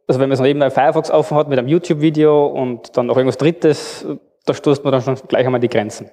Also 0.06 0.20
wenn 0.20 0.28
man 0.28 0.34
es 0.34 0.42
nebenbei 0.42 0.70
Firefox 0.70 1.10
offen 1.12 1.38
hat 1.38 1.48
mit 1.48 1.58
einem 1.58 1.70
YouTube-Video 1.70 2.48
und 2.48 2.98
dann 2.98 3.06
noch 3.06 3.16
irgendwas 3.16 3.38
Drittes, 3.38 4.06
da 4.46 4.54
stoßt 4.54 4.84
man 4.84 4.92
dann 4.92 5.02
schon 5.02 5.16
gleich 5.30 5.46
einmal 5.46 5.62
die 5.62 5.70
Grenzen. 5.70 6.12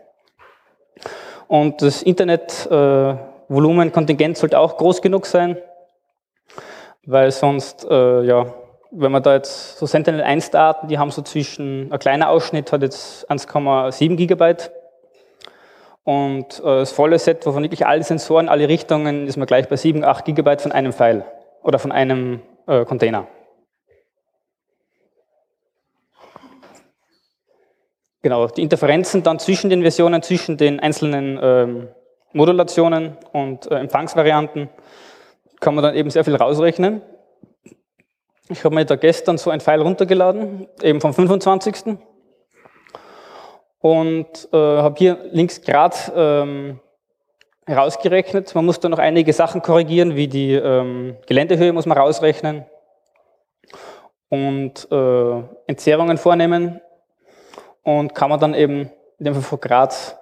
Und 1.48 1.82
das 1.82 2.04
Internetvolumen, 2.04 3.88
äh, 3.88 4.34
sollte 4.34 4.60
auch 4.60 4.76
groß 4.76 5.02
genug 5.02 5.26
sein, 5.26 5.58
weil 7.04 7.32
sonst, 7.32 7.84
äh, 7.90 8.22
ja, 8.22 8.46
wenn 8.94 9.10
man 9.10 9.22
da 9.22 9.34
jetzt 9.34 9.78
so 9.78 9.86
Sentinel-1-Daten, 9.86 10.88
die 10.88 10.98
haben 10.98 11.10
so 11.10 11.22
zwischen, 11.22 11.90
ein 11.90 11.98
kleiner 11.98 12.28
Ausschnitt 12.28 12.72
hat 12.72 12.82
jetzt 12.82 13.28
1,7 13.30 14.16
Gigabyte 14.16 14.70
und 16.04 16.60
äh, 16.60 16.62
das 16.62 16.92
volle 16.92 17.18
Set, 17.18 17.46
wovon 17.46 17.62
wirklich 17.62 17.86
alle 17.86 18.02
Sensoren, 18.02 18.48
alle 18.48 18.68
Richtungen, 18.68 19.26
ist 19.26 19.38
man 19.38 19.46
gleich 19.46 19.68
bei 19.68 19.76
7, 19.76 20.04
8 20.04 20.26
Gigabyte 20.26 20.60
von 20.60 20.72
einem 20.72 20.92
File 20.92 21.24
oder 21.62 21.78
von 21.78 21.90
einem 21.90 22.42
äh, 22.66 22.84
Container. 22.84 23.26
Genau, 28.20 28.46
die 28.46 28.62
Interferenzen 28.62 29.22
dann 29.22 29.38
zwischen 29.38 29.70
den 29.70 29.80
Versionen, 29.80 30.22
zwischen 30.22 30.56
den 30.56 30.80
einzelnen 30.80 31.40
ähm, 31.42 31.88
Modulationen 32.32 33.16
und 33.32 33.70
äh, 33.70 33.76
Empfangsvarianten 33.76 34.68
kann 35.60 35.74
man 35.74 35.82
dann 35.82 35.94
eben 35.94 36.10
sehr 36.10 36.24
viel 36.24 36.36
rausrechnen. 36.36 37.02
Ich 38.52 38.64
habe 38.64 38.74
mir 38.74 38.84
da 38.84 38.96
gestern 38.96 39.38
so 39.38 39.48
ein 39.48 39.60
File 39.60 39.80
runtergeladen, 39.80 40.68
eben 40.82 41.00
vom 41.00 41.14
25. 41.14 41.96
Und 43.80 44.48
äh, 44.52 44.56
habe 44.56 44.94
hier 44.98 45.18
links 45.30 45.62
gerade 45.62 45.96
ähm, 46.14 46.80
herausgerechnet. 47.64 48.54
Man 48.54 48.66
muss 48.66 48.78
da 48.78 48.90
noch 48.90 48.98
einige 48.98 49.32
Sachen 49.32 49.62
korrigieren, 49.62 50.16
wie 50.16 50.28
die 50.28 50.52
ähm, 50.52 51.16
Geländehöhe 51.26 51.72
muss 51.72 51.86
man 51.86 51.96
rausrechnen 51.96 52.66
und 54.28 54.86
äh, 54.92 55.42
Entzerrungen 55.66 56.18
vornehmen 56.18 56.80
und 57.82 58.14
kann 58.14 58.28
man 58.28 58.38
dann 58.38 58.52
eben 58.52 58.90
in 59.18 59.24
dem 59.24 59.34
Fall 59.34 59.42
von 59.42 59.60
Grad 59.60 60.18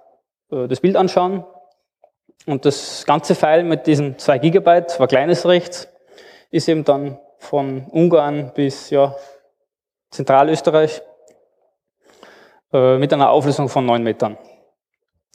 äh, 0.53 0.69
das 0.69 0.81
Bild 0.81 0.95
anschauen. 0.97 1.45
Und 2.47 2.65
das 2.65 3.05
ganze 3.07 3.35
File 3.35 3.65
mit 3.65 3.89
diesen 3.89 4.19
2 4.19 4.39
Gigabyte, 4.39 5.01
war 5.01 5.09
kleines 5.09 5.47
rechts, 5.47 5.89
ist 6.51 6.69
eben 6.69 6.85
dann 6.85 7.19
von 7.41 7.87
Ungarn 7.91 8.53
bis 8.55 8.91
ja, 8.91 9.17
Zentralösterreich 10.11 11.03
äh, 12.73 12.99
mit 12.99 13.13
einer 13.13 13.31
Auflösung 13.31 13.69
von 13.69 13.85
9 13.87 14.03
Metern. 14.03 14.39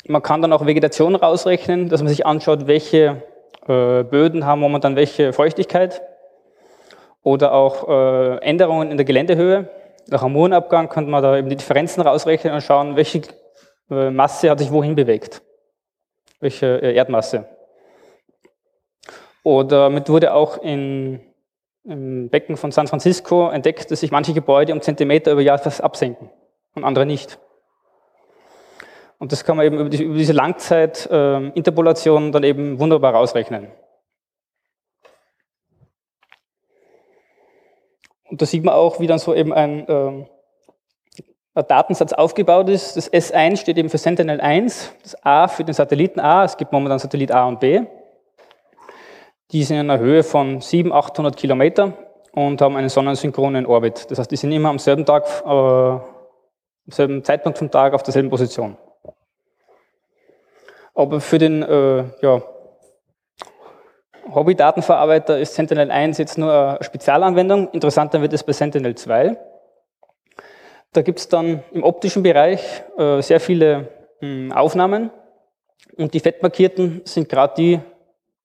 Man 0.08 0.22
kann 0.22 0.42
dann 0.42 0.54
auch 0.54 0.66
Vegetation 0.66 1.16
rausrechnen, 1.16 1.90
dass 1.90 2.02
man 2.02 2.10
sich 2.10 2.26
anschaut, 2.26 2.68
welche 2.68 3.24
äh, 3.68 4.04
Böden 4.04 4.46
haben 4.46 4.62
momentan 4.62 4.96
welche 4.96 5.34
Feuchtigkeit 5.34 6.02
oder 7.24 7.54
auch 7.54 7.90
äh, 7.90 8.38
Änderungen 8.38 8.92
in 8.92 8.98
der 8.98 9.06
Geländehöhe. 9.06 9.70
Nach 10.08 10.22
Ammonabgang 10.22 10.90
könnte 10.90 11.10
man 11.10 11.24
da 11.24 11.36
eben 11.36 11.50
die 11.50 11.56
Differenzen 11.56 12.02
rausrechnen 12.02 12.54
und 12.54 12.62
schauen, 12.62 12.96
welche 12.96 13.24
äh, 13.90 14.12
Masse 14.12 14.52
hat 14.52 14.60
sich 14.60 14.72
wohin 14.72 14.96
bewegt, 14.96 15.42
welche 16.40 16.80
äh, 16.84 16.94
Erdmasse. 16.94 17.50
Oder 19.44 19.86
damit 19.86 20.08
wurde 20.08 20.34
auch 20.34 20.60
in 20.60 21.20
im 21.86 22.30
Becken 22.30 22.58
von 22.58 22.72
San 22.72 22.88
Francisco 22.88 23.50
entdeckt, 23.50 23.92
dass 23.92 24.00
sich 24.00 24.12
manche 24.12 24.34
Gebäude 24.34 24.74
um 24.74 24.82
Zentimeter 24.82 25.32
über 25.32 25.42
Jahr 25.42 25.60
fast 25.60 25.82
absenken 25.82 26.30
und 26.74 26.84
andere 26.84 27.06
nicht. 27.06 27.40
Und 29.18 29.32
das 29.32 29.46
kann 29.46 29.56
man 29.56 29.66
eben 29.66 29.80
über, 29.80 29.90
die, 29.90 30.04
über 30.04 30.18
diese 30.18 30.34
Langzeit-Interpolation 30.34 32.28
äh, 32.28 32.32
dann 32.32 32.44
eben 32.44 32.80
wunderbar 32.80 33.14
rausrechnen. 33.14 33.68
Und 38.26 38.42
da 38.42 38.46
sieht 38.46 38.64
man 38.64 38.74
auch, 38.74 39.00
wie 39.00 39.08
dann 39.08 39.20
so 39.20 39.34
eben 39.34 39.54
ein, 39.54 39.88
äh, 39.88 40.26
ein 41.54 41.68
Datensatz 41.68 42.12
aufgebaut 42.12 42.68
ist. 42.70 42.98
Das 42.98 43.12
S1 43.12 43.58
steht 43.58 43.78
eben 43.78 43.90
für 43.90 44.00
Sentinel-1, 44.00 44.90
das 45.04 45.24
A 45.24 45.48
für 45.48 45.64
den 45.64 45.74
Satelliten 45.74 46.20
A, 46.20 46.44
es 46.44 46.58
gibt 46.58 46.74
momentan 46.74 47.00
Satellit 47.00 47.32
A 47.32 47.46
und 47.46 47.60
B. 47.60 47.84
Die 49.56 49.64
sind 49.64 49.78
in 49.78 49.90
einer 49.90 50.02
Höhe 50.02 50.22
von 50.22 50.60
700, 50.60 51.12
800 51.12 51.38
Kilometer 51.38 51.94
und 52.34 52.62
haben 52.62 52.76
einen 52.76 52.90
sonnensynchronen 52.90 53.66
Orbit. 53.66 54.12
Das 54.12 54.20
heißt, 54.20 54.30
die 54.30 54.36
sind 54.36 54.52
immer 54.52 54.68
am 54.68 54.80
selben 54.80 55.06
Tag, 55.06 55.24
äh, 55.46 55.50
am 55.50 56.02
selben 56.90 57.24
Zeitpunkt 57.24 57.60
vom 57.60 57.72
Tag 57.72 57.94
auf 57.94 58.04
derselben 58.04 58.30
Position. 58.30 58.76
Aber 60.94 61.22
für 61.22 61.38
den 61.38 61.64
äh, 61.64 62.04
ja, 62.22 62.42
Hobby-Datenverarbeiter 64.30 65.40
ist 65.40 65.56
Sentinel-1 65.56 66.20
jetzt 66.20 66.38
nur 66.38 66.52
eine 66.52 66.84
Spezialanwendung. 66.84 67.70
Interessanter 67.70 68.22
wird 68.22 68.34
es 68.34 68.44
bei 68.44 68.52
Sentinel-2. 68.52 69.38
Da 70.92 71.02
gibt 71.02 71.20
es 71.20 71.30
dann 71.30 71.64
im 71.72 71.84
optischen 71.86 72.24
Bereich 72.24 72.84
äh, 72.98 73.22
sehr 73.22 73.40
viele 73.40 73.88
mh, 74.20 74.28
hm, 74.28 74.52
Aufnahmen 74.52 75.12
und 75.96 76.14
die 76.14 76.20
fettmarkierten 76.20 77.04
sind 77.06 77.30
gerade 77.30 77.54
die, 77.58 77.80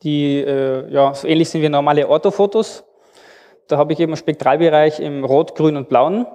die 0.02 0.38
äh, 0.38 0.90
ja, 0.90 1.14
so 1.14 1.26
ähnlich 1.28 1.50
sind 1.50 1.62
wie 1.62 1.68
normale 1.68 2.08
Orthofotos. 2.08 2.84
Da 3.68 3.76
habe 3.76 3.92
ich 3.92 4.00
eben 4.00 4.12
einen 4.12 4.16
Spektralbereich 4.16 5.00
im 5.00 5.24
Rot, 5.24 5.54
Grün 5.54 5.76
und 5.76 5.88
Blauen 5.88 6.26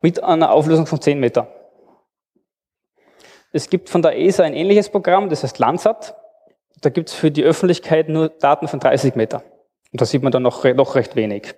mit 0.00 0.22
einer 0.22 0.52
Auflösung 0.52 0.86
von 0.86 1.00
10 1.00 1.18
Meter. 1.18 1.48
Es 3.52 3.70
gibt 3.70 3.88
von 3.88 4.02
der 4.02 4.18
ESA 4.18 4.42
ein 4.44 4.54
ähnliches 4.54 4.90
Programm, 4.90 5.28
das 5.28 5.42
heißt 5.42 5.58
Landsat. 5.58 6.16
Da 6.80 6.90
gibt 6.90 7.08
es 7.08 7.14
für 7.14 7.30
die 7.30 7.42
Öffentlichkeit 7.42 8.08
nur 8.08 8.28
Daten 8.28 8.68
von 8.68 8.80
30 8.80 9.14
Meter. 9.14 9.42
Und 9.92 10.00
da 10.00 10.04
sieht 10.04 10.22
man 10.22 10.32
dann 10.32 10.42
noch, 10.42 10.64
noch 10.64 10.96
recht 10.96 11.16
wenig. 11.16 11.54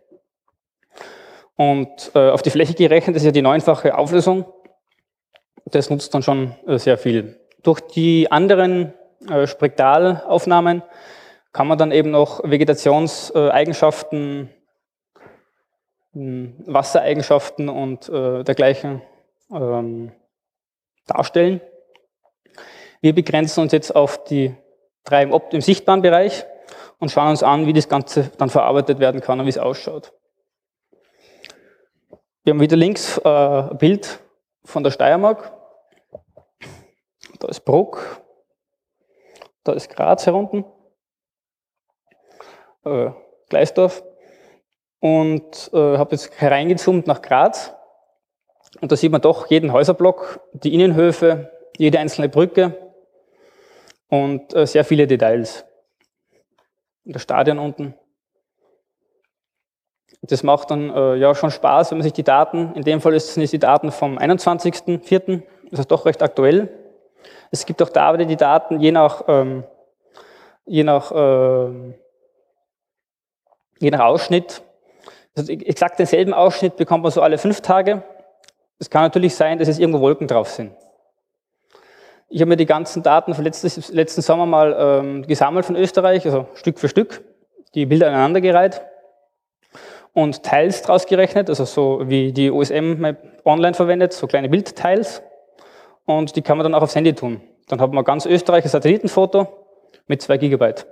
Und 1.56 2.12
äh, 2.14 2.30
auf 2.30 2.42
die 2.42 2.50
Fläche 2.50 2.74
gerechnet 2.74 3.16
ist 3.16 3.24
ja 3.24 3.30
die 3.30 3.42
neunfache 3.42 3.96
Auflösung. 3.96 4.44
Das 5.64 5.90
nutzt 5.90 6.14
dann 6.14 6.22
schon 6.22 6.54
äh, 6.66 6.78
sehr 6.78 6.98
viel. 6.98 7.40
Durch 7.62 7.80
die 7.80 8.30
anderen 8.30 8.92
äh, 9.28 9.46
kann 11.52 11.68
man 11.68 11.78
dann 11.78 11.92
eben 11.92 12.10
noch 12.10 12.42
Vegetationseigenschaften, 12.44 14.50
hm, 16.12 16.54
Wassereigenschaften 16.66 17.68
und 17.68 18.08
äh, 18.08 18.44
dergleichen 18.44 19.02
ähm, 19.50 20.12
darstellen. 21.06 21.60
Wir 23.00 23.14
begrenzen 23.14 23.62
uns 23.62 23.72
jetzt 23.72 23.94
auf 23.94 24.24
die 24.24 24.54
drei 25.04 25.22
im, 25.22 25.38
im 25.50 25.60
sichtbaren 25.60 26.02
Bereich 26.02 26.44
und 26.98 27.10
schauen 27.10 27.30
uns 27.30 27.42
an, 27.42 27.66
wie 27.66 27.72
das 27.72 27.88
Ganze 27.88 28.30
dann 28.38 28.50
verarbeitet 28.50 28.98
werden 28.98 29.20
kann 29.20 29.40
und 29.40 29.46
wie 29.46 29.50
es 29.50 29.58
ausschaut. 29.58 30.12
Wir 32.44 32.52
haben 32.52 32.60
wieder 32.60 32.76
links 32.76 33.18
äh, 33.18 33.28
ein 33.28 33.78
Bild 33.78 34.20
von 34.64 34.84
der 34.84 34.90
Steiermark. 34.90 35.52
Da 37.38 37.48
ist 37.48 37.64
Bruck, 37.64 38.22
da 39.66 39.72
ist 39.72 39.90
Graz 39.90 40.26
herunten, 40.26 40.64
äh, 42.84 43.10
Gleisdorf. 43.48 44.02
Und 45.00 45.70
äh, 45.72 45.98
habe 45.98 46.12
jetzt 46.12 46.40
hereingezoomt 46.40 47.06
nach 47.06 47.22
Graz. 47.22 47.74
Und 48.80 48.90
da 48.90 48.96
sieht 48.96 49.12
man 49.12 49.20
doch 49.20 49.48
jeden 49.48 49.72
Häuserblock, 49.72 50.40
die 50.52 50.74
Innenhöfe, 50.74 51.52
jede 51.76 51.98
einzelne 51.98 52.28
Brücke 52.28 52.92
und 54.08 54.54
äh, 54.54 54.66
sehr 54.66 54.84
viele 54.84 55.06
Details. 55.06 55.64
Das 57.04 57.22
Stadion 57.22 57.58
unten. 57.58 57.94
Das 60.22 60.42
macht 60.42 60.70
dann 60.70 60.90
äh, 60.90 61.16
ja 61.16 61.34
schon 61.34 61.50
Spaß, 61.50 61.90
wenn 61.90 61.98
man 61.98 62.02
sich 62.02 62.12
die 62.12 62.24
Daten, 62.24 62.72
in 62.74 62.82
dem 62.82 63.00
Fall 63.00 63.18
sind 63.20 63.42
es 63.44 63.50
die 63.50 63.58
Daten 63.58 63.92
vom 63.92 64.18
21.04., 64.18 65.42
das 65.70 65.80
ist 65.80 65.90
doch 65.90 66.06
recht 66.06 66.22
aktuell, 66.22 66.85
es 67.50 67.66
gibt 67.66 67.82
auch 67.82 67.88
da 67.88 68.12
wieder 68.14 68.24
die 68.24 68.36
Daten, 68.36 68.80
je 68.80 68.92
nach, 68.92 69.24
ähm, 69.28 69.64
je 70.64 70.84
nach, 70.84 71.12
äh, 71.12 71.94
je 73.78 73.90
nach 73.90 74.00
Ausschnitt. 74.00 74.62
Also 75.36 75.52
exakt 75.52 75.98
denselben 75.98 76.32
Ausschnitt 76.32 76.76
bekommt 76.76 77.02
man 77.02 77.12
so 77.12 77.22
alle 77.22 77.38
fünf 77.38 77.60
Tage. 77.60 78.02
Es 78.78 78.90
kann 78.90 79.02
natürlich 79.02 79.34
sein, 79.34 79.58
dass 79.58 79.68
es 79.68 79.78
irgendwo 79.78 80.00
Wolken 80.00 80.26
drauf 80.26 80.48
sind. 80.48 80.72
Ich 82.28 82.40
habe 82.40 82.48
mir 82.48 82.56
die 82.56 82.66
ganzen 82.66 83.02
Daten 83.02 83.34
von 83.34 83.44
letztes, 83.44 83.92
letzten 83.92 84.20
Sommer 84.20 84.46
mal 84.46 84.76
ähm, 84.78 85.26
gesammelt 85.26 85.64
von 85.64 85.76
Österreich, 85.76 86.24
also 86.24 86.48
Stück 86.54 86.78
für 86.78 86.88
Stück, 86.88 87.22
die 87.74 87.86
Bilder 87.86 88.08
aneinandergereiht 88.08 88.82
und 90.12 90.42
Teils 90.42 90.82
draus 90.82 91.06
gerechnet, 91.06 91.50
also 91.50 91.64
so 91.66 92.00
wie 92.04 92.32
die 92.32 92.50
OSM 92.50 93.04
online 93.44 93.74
verwendet, 93.74 94.12
so 94.14 94.26
kleine 94.26 94.48
Bildteils. 94.48 95.22
Und 96.06 96.36
die 96.36 96.42
kann 96.42 96.56
man 96.56 96.64
dann 96.64 96.74
auch 96.74 96.82
aufs 96.82 96.94
Handy 96.94 97.14
tun. 97.14 97.40
Dann 97.68 97.80
hat 97.80 97.92
man 97.92 98.04
ganz 98.04 98.26
Österreich 98.26 98.64
ein 98.64 98.70
Satellitenfoto 98.70 99.48
mit 100.06 100.22
zwei 100.22 100.38
Gigabyte. 100.38 100.86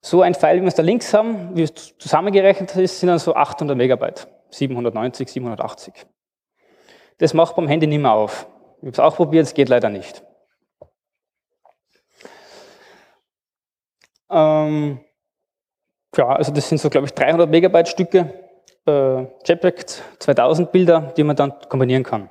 So 0.00 0.22
ein 0.22 0.34
Pfeil, 0.34 0.58
wie 0.58 0.62
wir 0.62 0.68
es 0.68 0.74
da 0.74 0.82
links 0.82 1.12
haben, 1.14 1.56
wie 1.56 1.62
es 1.62 1.96
zusammengerechnet 1.98 2.74
ist, 2.76 3.00
sind 3.00 3.08
dann 3.08 3.18
so 3.18 3.34
800 3.34 3.76
Megabyte. 3.76 4.28
790, 4.50 5.28
780. 5.28 6.06
Das 7.18 7.34
macht 7.34 7.56
beim 7.56 7.68
Handy 7.68 7.86
nicht 7.86 8.00
mehr 8.00 8.12
auf. 8.12 8.46
Ich 8.80 8.82
habe 8.82 8.90
es 8.90 8.98
auch 9.00 9.16
probiert, 9.16 9.46
es 9.46 9.54
geht 9.54 9.68
leider 9.68 9.90
nicht. 9.90 10.22
Ähm, 14.30 15.00
ja, 16.16 16.28
also 16.28 16.52
das 16.52 16.68
sind 16.68 16.78
so, 16.78 16.90
glaube 16.90 17.06
ich, 17.06 17.14
300 17.14 17.50
Megabyte 17.50 17.88
Stücke, 17.88 18.32
äh, 18.86 19.22
JPEG 19.44 19.84
2000 20.18 20.70
Bilder, 20.70 21.12
die 21.16 21.24
man 21.24 21.36
dann 21.36 21.54
kombinieren 21.68 22.04
kann. 22.04 22.30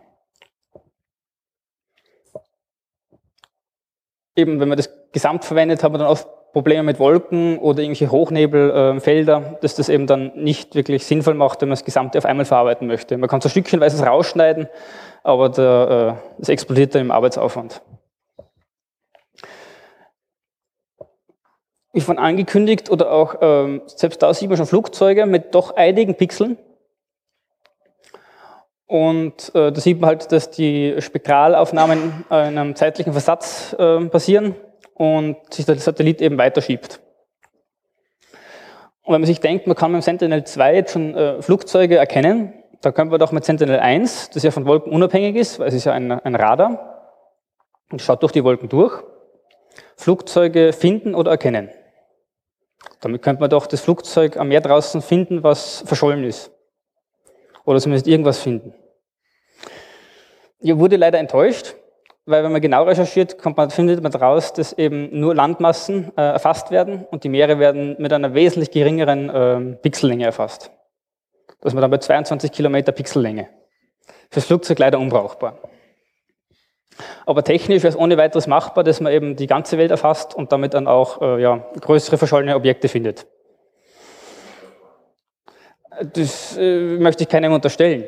Eben, 4.37 4.59
wenn 4.59 4.69
man 4.69 4.77
das 4.77 4.89
gesamt 5.11 5.43
verwendet, 5.45 5.83
hat 5.83 5.91
man 5.91 5.99
dann 5.99 6.09
oft 6.09 6.27
Probleme 6.53 6.83
mit 6.83 6.99
Wolken 6.99 7.57
oder 7.57 7.79
irgendwelche 7.79 8.11
Hochnebelfelder, 8.11 9.37
äh, 9.37 9.61
dass 9.61 9.75
das 9.75 9.89
eben 9.89 10.07
dann 10.07 10.31
nicht 10.35 10.75
wirklich 10.75 11.05
sinnvoll 11.05 11.33
macht, 11.33 11.61
wenn 11.61 11.69
man 11.69 11.75
das 11.75 11.85
Gesamte 11.85 12.19
auf 12.19 12.25
einmal 12.25 12.45
verarbeiten 12.45 12.87
möchte. 12.87 13.17
Man 13.17 13.29
kann 13.29 13.41
so 13.41 13.49
stückchenweise 13.49 14.03
rausschneiden, 14.05 14.67
aber 15.23 15.49
der, 15.49 16.17
äh, 16.17 16.39
das 16.39 16.49
explodiert 16.49 16.93
dann 16.93 17.01
im 17.01 17.11
Arbeitsaufwand. 17.11 17.81
Wie 21.93 22.01
von 22.01 22.19
angekündigt, 22.19 22.91
oder 22.91 23.11
auch, 23.11 23.37
ähm, 23.41 23.81
selbst 23.87 24.21
da 24.21 24.31
sieht 24.33 24.49
man 24.49 24.57
schon 24.57 24.67
Flugzeuge 24.67 25.25
mit 25.25 25.55
doch 25.55 25.75
einigen 25.75 26.13
Pixeln. 26.13 26.57
Und 28.87 29.53
äh, 29.53 29.71
da 29.71 29.81
sieht 29.81 29.99
man 29.99 30.09
halt, 30.09 30.31
dass 30.31 30.49
die 30.49 30.95
Spektralaufnahmen 30.99 32.25
in 32.29 32.35
einem 32.35 32.75
zeitlichen 32.75 33.11
Versatz 33.11 33.75
äh, 33.77 34.05
passieren 34.05 34.55
und 34.93 35.37
sich 35.53 35.65
der 35.65 35.77
Satellit 35.77 36.21
eben 36.21 36.37
weiterschiebt. 36.37 37.01
Und 39.03 39.13
wenn 39.13 39.21
man 39.21 39.27
sich 39.27 39.39
denkt, 39.39 39.67
man 39.67 39.75
kann 39.75 39.91
mit 39.91 40.01
dem 40.01 40.03
Sentinel-2 40.03 40.73
jetzt 40.73 40.93
schon 40.93 41.15
äh, 41.15 41.41
Flugzeuge 41.41 41.97
erkennen, 41.97 42.53
dann 42.81 42.93
können 42.93 43.11
wir 43.11 43.17
doch 43.17 43.31
mit 43.31 43.45
Sentinel-1, 43.45 44.33
das 44.33 44.43
ja 44.43 44.51
von 44.51 44.65
Wolken 44.65 44.91
unabhängig 44.91 45.35
ist, 45.35 45.59
weil 45.59 45.67
es 45.67 45.73
ist 45.73 45.85
ja 45.85 45.93
ein, 45.93 46.11
ein 46.11 46.35
Radar 46.35 47.13
und 47.91 48.01
schaut 48.01 48.21
durch 48.21 48.31
die 48.31 48.43
Wolken 48.43 48.69
durch, 48.69 49.03
Flugzeuge 49.95 50.73
finden 50.73 51.15
oder 51.15 51.31
erkennen. 51.31 51.69
Damit 53.01 53.21
könnte 53.21 53.41
man 53.41 53.49
doch 53.49 53.67
das 53.67 53.81
Flugzeug 53.81 54.37
am 54.37 54.49
Meer 54.49 54.61
draußen 54.61 55.01
finden, 55.01 55.43
was 55.43 55.83
verschollen 55.85 56.23
ist. 56.23 56.51
Oder 57.67 57.81
zumindest 57.81 58.07
irgendwas 58.07 58.39
finden. 58.39 58.73
Ich 60.59 60.77
wurde 60.77 60.95
leider 60.95 61.19
enttäuscht, 61.19 61.75
weil 62.25 62.41
wenn 62.41 62.53
man 62.53 62.61
genau 62.61 62.85
recherchiert, 62.85 63.37
kommt 63.37 63.57
man, 63.57 63.71
findet 63.71 64.01
man 64.01 64.11
daraus, 64.11 64.53
dass 64.53 64.71
eben 64.71 65.19
nur 65.19 65.35
Landmassen 65.35 66.13
äh, 66.15 66.21
erfasst 66.21 66.71
werden 66.71 67.05
und 67.11 67.25
die 67.25 67.29
Meere 67.29 67.59
werden 67.59 67.97
mit 67.99 68.13
einer 68.13 68.33
wesentlich 68.33 68.71
geringeren 68.71 69.29
äh, 69.29 69.75
Pixellänge 69.81 70.23
erfasst. 70.23 70.71
Da 71.59 71.67
ist 71.67 71.73
man 71.73 71.81
dann 71.81 71.91
bei 71.91 71.97
22 71.97 72.53
Kilometer 72.53 72.93
Pixellänge. 72.93 73.49
Fürs 74.31 74.45
Flugzeug 74.45 74.79
leider 74.79 74.97
unbrauchbar. 74.97 75.59
Aber 77.25 77.43
technisch 77.43 77.83
wäre 77.83 77.91
es 77.91 77.99
ohne 77.99 78.15
weiteres 78.15 78.47
machbar, 78.47 78.85
dass 78.85 79.01
man 79.01 79.11
eben 79.11 79.35
die 79.35 79.47
ganze 79.47 79.77
Welt 79.77 79.91
erfasst 79.91 80.33
und 80.33 80.53
damit 80.53 80.73
dann 80.73 80.87
auch 80.87 81.21
äh, 81.21 81.41
ja, 81.41 81.65
größere 81.81 82.17
verschollene 82.17 82.55
Objekte 82.55 82.87
findet. 82.87 83.27
Das 86.13 86.55
äh, 86.57 86.97
möchte 86.97 87.23
ich 87.23 87.29
keinem 87.29 87.53
unterstellen. 87.53 88.05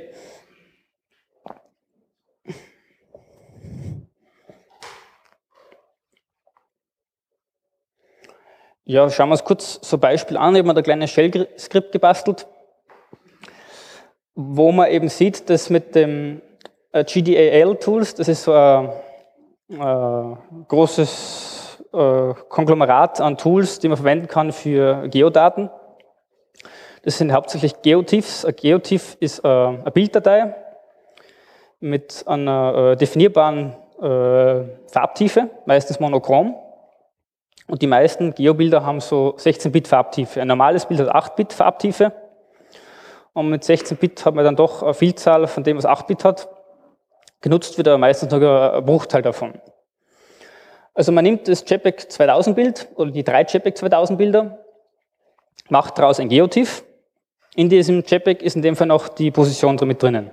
Ja, 8.86 9.10
schauen 9.10 9.30
wir 9.30 9.34
uns 9.34 9.43
kurz 9.43 9.80
so 9.82 9.97
ein 9.97 9.99
Beispiel 9.99 10.36
an. 10.38 10.56
Ich 10.56 10.60
habe 10.60 10.67
mir 10.67 10.73
da 10.73 10.80
ein 10.80 10.84
kleines 10.84 11.12
Shell-Skript 11.12 11.91
gebastelt, 11.91 12.47
wo 14.34 14.71
man 14.71 14.89
eben 14.89 15.10
sieht, 15.10 15.47
dass 15.49 15.69
mit 15.69 15.93
dem 15.93 16.41
äh, 16.91 17.04
GDAL-Tools, 17.04 18.15
das 18.15 18.28
ist 18.28 18.43
so 18.43 18.54
ein, 18.54 18.89
ein 19.69 19.80
äh, 19.80 20.36
großes 20.67 21.84
äh, 21.93 22.34
Konglomerat 22.49 23.21
an 23.21 23.38
Tools, 23.38 23.78
die 23.78 23.89
man 23.89 23.97
verwenden 23.97 24.28
kann 24.28 24.52
für 24.52 25.08
Geodaten. 25.08 25.69
Das 27.04 27.18
sind 27.18 27.32
hauptsächlich 27.32 27.82
Geotiffs. 27.82 28.46
Ein 28.46 28.56
Geotiff 28.56 29.18
ist 29.20 29.44
eine 29.44 29.92
Bilddatei 29.94 30.56
mit 31.80 32.24
einer 32.28 32.96
definierbaren 32.96 33.76
Farbtiefe, 34.88 35.50
meistens 35.66 36.00
monochrom. 36.00 36.56
Und 37.68 37.82
die 37.82 37.88
meisten 37.88 38.34
Geobilder 38.34 38.86
haben 38.86 39.00
so 39.00 39.36
16-Bit 39.38 39.88
Farbtiefe. 39.88 40.42
Ein 40.42 40.48
normales 40.48 40.86
Bild 40.86 41.00
hat 41.00 41.32
8-Bit 41.32 41.54
Farbtiefe. 41.54 42.12
Und 43.34 43.50
mit 43.50 43.64
16-Bit 43.64 44.26
hat 44.26 44.34
man 44.34 44.44
dann 44.44 44.56
doch 44.56 44.82
eine 44.82 44.94
Vielzahl 44.94 45.48
von 45.48 45.64
dem, 45.64 45.78
was 45.78 45.86
8-Bit 45.86 46.26
hat. 46.26 46.50
Genutzt 47.42 47.78
wird 47.78 47.88
aber 47.88 47.98
meistens 47.98 48.32
nur 48.32 48.74
ein 48.74 48.84
Bruchteil 48.84 49.22
davon. 49.22 49.54
Also 50.94 51.14
man 51.14 51.24
nimmt 51.24 51.48
das 51.48 51.64
JPEG 51.66 52.12
2000 52.12 52.56
Bild 52.56 52.90
oder 52.96 53.12
die 53.12 53.24
drei 53.24 53.44
JPEG 53.44 53.78
2000 53.78 54.18
Bilder, 54.18 54.58
macht 55.70 55.98
daraus 55.98 56.20
ein 56.20 56.28
Geotiff. 56.28 56.84
In 57.60 57.67
diesem 57.67 58.06
JPEG 58.08 58.41
ist 58.41 58.56
in 58.56 58.62
dem 58.62 58.78
Fall 58.78 58.88
noch 58.88 59.10
die 59.10 59.32
Position 59.32 59.78
mit 59.84 60.02
drinnen. 60.02 60.32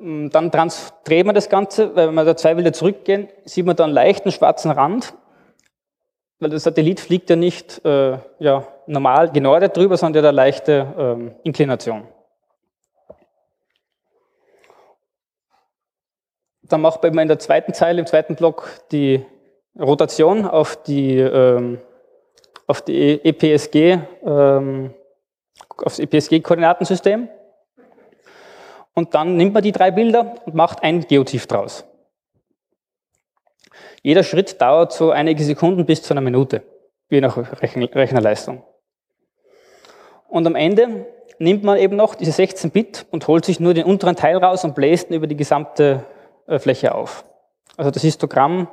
Mm, 0.00 0.28
dann 0.30 0.50
dreht 0.50 1.24
man 1.24 1.36
das 1.36 1.48
Ganze, 1.48 1.94
weil 1.94 2.08
wenn 2.08 2.16
wir 2.16 2.24
da 2.24 2.36
zwei 2.36 2.54
Bilder 2.54 2.72
zurückgehen, 2.72 3.28
sieht 3.44 3.64
man 3.64 3.76
da 3.76 3.84
einen 3.84 3.92
leichten 3.92 4.32
schwarzen 4.32 4.72
Rand, 4.72 5.14
weil 6.40 6.50
der 6.50 6.58
Satellit 6.58 6.98
fliegt 6.98 7.30
ja 7.30 7.36
nicht 7.36 7.84
äh, 7.84 8.18
ja, 8.40 8.66
normal 8.88 9.30
genordet 9.30 9.76
drüber, 9.76 9.96
sondern 9.96 10.24
hat 10.24 10.28
eine 10.30 10.36
leichte 10.36 10.92
ähm, 10.98 11.36
Inklination. 11.44 12.08
Dann 16.62 16.80
macht 16.80 17.04
man 17.04 17.18
in 17.20 17.28
der 17.28 17.38
zweiten 17.38 17.72
Zeile, 17.72 18.00
im 18.00 18.06
zweiten 18.06 18.34
Block, 18.34 18.68
die 18.90 19.24
Rotation 19.78 20.44
auf 20.44 20.74
die, 20.82 21.18
ähm, 21.18 21.78
auf 22.66 22.82
die 22.82 23.24
EPSG, 23.24 23.98
ähm, 24.24 24.94
aufs 25.78 25.98
EPSG-Koordinatensystem. 25.98 27.28
Und 28.94 29.14
dann 29.14 29.36
nimmt 29.36 29.54
man 29.54 29.62
die 29.62 29.72
drei 29.72 29.90
Bilder 29.90 30.34
und 30.44 30.54
macht 30.54 30.82
ein 30.82 31.00
Geotiff 31.00 31.46
draus. 31.46 31.84
Jeder 34.02 34.22
Schritt 34.24 34.60
dauert 34.60 34.92
so 34.92 35.10
einige 35.10 35.42
Sekunden 35.44 35.86
bis 35.86 36.02
zu 36.02 36.12
einer 36.12 36.20
Minute, 36.20 36.62
je 37.08 37.20
nach 37.20 37.36
Rechnerleistung. 37.36 38.62
Und 40.28 40.46
am 40.46 40.56
Ende 40.56 41.06
nimmt 41.38 41.62
man 41.62 41.78
eben 41.78 41.96
noch 41.96 42.14
diese 42.14 42.32
16 42.32 42.70
Bit 42.70 43.06
und 43.10 43.28
holt 43.28 43.44
sich 43.44 43.60
nur 43.60 43.74
den 43.74 43.84
unteren 43.84 44.16
Teil 44.16 44.38
raus 44.38 44.64
und 44.64 44.74
bläst 44.74 45.10
ihn 45.10 45.16
über 45.16 45.26
die 45.26 45.36
gesamte 45.36 46.04
äh, 46.46 46.58
Fläche 46.58 46.94
auf. 46.94 47.24
Also 47.76 47.90
das 47.90 48.02
Histogramm 48.02 48.68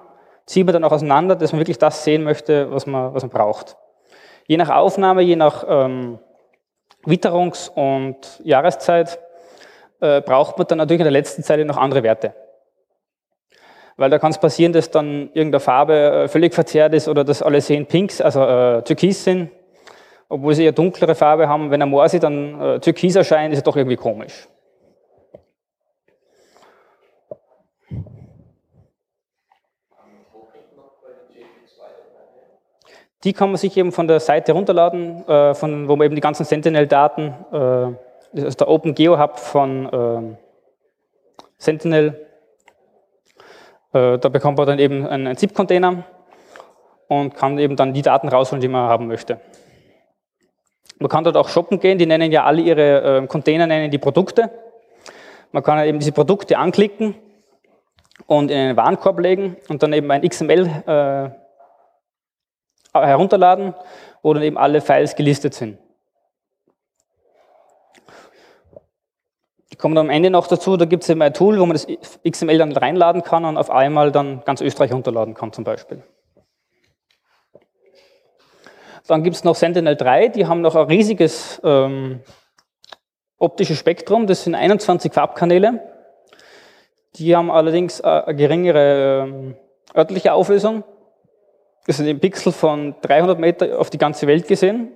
zieht 0.49 0.65
man 0.65 0.73
dann 0.73 0.83
auch 0.83 0.91
auseinander, 0.91 1.35
dass 1.35 1.51
man 1.51 1.59
wirklich 1.59 1.77
das 1.77 2.03
sehen 2.03 2.23
möchte, 2.23 2.71
was 2.71 2.87
man, 2.87 3.13
was 3.13 3.21
man 3.21 3.29
braucht. 3.29 3.77
Je 4.47 4.57
nach 4.57 4.69
Aufnahme, 4.69 5.21
je 5.21 5.35
nach 5.35 5.63
ähm, 5.67 6.17
Witterungs- 7.05 7.69
und 7.69 8.17
Jahreszeit 8.43 9.19
äh, 10.01 10.21
braucht 10.21 10.57
man 10.57 10.65
dann 10.65 10.79
natürlich 10.79 11.01
in 11.01 11.05
der 11.05 11.11
letzten 11.11 11.43
Zeile 11.43 11.65
noch 11.65 11.77
andere 11.77 12.01
Werte. 12.01 12.33
Weil 13.95 14.09
da 14.09 14.17
kann 14.17 14.31
es 14.31 14.39
passieren, 14.39 14.73
dass 14.73 14.89
dann 14.89 15.29
irgendeine 15.33 15.59
Farbe 15.59 15.93
äh, 15.93 16.27
völlig 16.27 16.55
verzerrt 16.55 16.95
ist 16.95 17.07
oder 17.07 17.23
dass 17.23 17.43
alle 17.43 17.61
sehen 17.61 17.85
Pinks, 17.85 18.19
also 18.19 18.41
äh, 18.41 18.81
Türkis 18.81 19.23
sind, 19.23 19.51
obwohl 20.29 20.55
sie 20.55 20.65
eher 20.65 20.71
dunklere 20.71 21.13
Farbe 21.13 21.47
haben. 21.47 21.69
Wenn 21.69 21.83
ein 21.83 21.89
Morsi 21.89 22.19
dann 22.19 22.59
äh, 22.59 22.79
Türkis 22.79 23.15
erscheint, 23.15 23.53
ist 23.53 23.59
es 23.59 23.63
doch 23.63 23.75
irgendwie 23.75 23.97
komisch. 23.97 24.47
Die 33.23 33.33
kann 33.33 33.49
man 33.49 33.57
sich 33.57 33.75
eben 33.77 33.91
von 33.91 34.07
der 34.07 34.19
Seite 34.19 34.53
runterladen, 34.53 35.27
äh, 35.27 35.53
von, 35.53 35.87
wo 35.87 35.95
man 35.95 36.05
eben 36.05 36.15
die 36.15 36.21
ganzen 36.21 36.45
Sentinel-Daten 36.45 37.35
äh, 37.51 37.95
das 38.31 38.43
ist 38.45 38.59
der 38.59 38.67
Open 38.67 38.93
Geo 38.93 39.17
Hub 39.17 39.39
von 39.39 39.89
ähm, 39.91 40.37
Sentinel. 41.57 42.27
Äh, 43.91 44.19
da 44.19 44.29
bekommt 44.29 44.57
man 44.57 44.67
dann 44.67 44.79
eben 44.79 45.07
einen, 45.07 45.35
ZIP-Container 45.35 46.03
und 47.07 47.33
kann 47.33 47.57
eben 47.57 47.75
dann 47.75 47.93
die 47.93 48.03
Daten 48.03 48.27
rausholen, 48.27 48.61
die 48.61 48.67
man 48.67 48.87
haben 48.87 49.07
möchte. 49.07 49.39
Man 50.99 51.09
kann 51.09 51.23
dort 51.23 51.37
auch 51.37 51.49
shoppen 51.49 51.79
gehen, 51.79 51.97
die 51.97 52.05
nennen 52.05 52.31
ja 52.31 52.43
alle 52.43 52.61
ihre 52.61 53.17
äh, 53.17 53.27
Container, 53.27 53.65
nennen 53.65 53.89
die 53.89 53.97
Produkte. 53.97 54.51
Man 55.51 55.63
kann 55.63 55.83
eben 55.83 55.97
diese 55.97 56.11
Produkte 56.11 56.57
anklicken 56.57 57.15
und 58.27 58.51
in 58.51 58.57
einen 58.57 58.77
Warenkorb 58.77 59.19
legen 59.19 59.57
und 59.69 59.81
dann 59.81 59.93
eben 59.93 60.11
ein 60.11 60.21
XML 60.21 60.67
äh, 60.85 61.29
herunterladen, 63.05 63.73
wo 64.21 64.33
dann 64.33 64.43
eben 64.43 64.57
alle 64.57 64.81
Files 64.81 65.15
gelistet 65.15 65.53
sind. 65.53 65.77
Ich 69.69 69.77
komme 69.77 69.95
dann 69.95 70.07
am 70.07 70.09
Ende 70.09 70.29
noch 70.29 70.47
dazu, 70.47 70.75
da 70.77 70.85
gibt 70.85 71.03
es 71.03 71.09
eben 71.09 71.21
ein 71.21 71.33
Tool, 71.33 71.59
wo 71.59 71.65
man 71.65 71.73
das 71.73 71.87
XML 72.29 72.57
dann 72.57 72.75
reinladen 72.75 73.23
kann 73.23 73.45
und 73.45 73.57
auf 73.57 73.69
einmal 73.69 74.11
dann 74.11 74.43
ganz 74.43 74.61
Österreich 74.61 74.91
runterladen 74.91 75.35
kann 75.35 75.53
zum 75.53 75.63
Beispiel. 75.63 76.03
Dann 79.07 79.23
gibt 79.23 79.35
es 79.35 79.43
noch 79.43 79.55
Sentinel-3, 79.55 80.29
die 80.29 80.45
haben 80.45 80.61
noch 80.61 80.75
ein 80.75 80.85
riesiges 80.85 81.59
ähm, 81.63 82.21
optisches 83.39 83.79
Spektrum, 83.79 84.27
das 84.27 84.43
sind 84.43 84.53
21 84.53 85.11
Farbkanäle. 85.11 85.81
Die 87.15 87.35
haben 87.35 87.49
allerdings 87.49 88.01
eine 88.01 88.35
geringere 88.35 89.23
ähm, 89.23 89.55
örtliche 89.95 90.33
Auflösung. 90.33 90.83
Das 91.87 91.97
sind 91.97 92.07
eben 92.07 92.19
Pixel 92.19 92.51
von 92.51 92.95
300 93.01 93.39
Meter 93.39 93.79
auf 93.79 93.89
die 93.89 93.97
ganze 93.97 94.27
Welt 94.27 94.47
gesehen. 94.47 94.91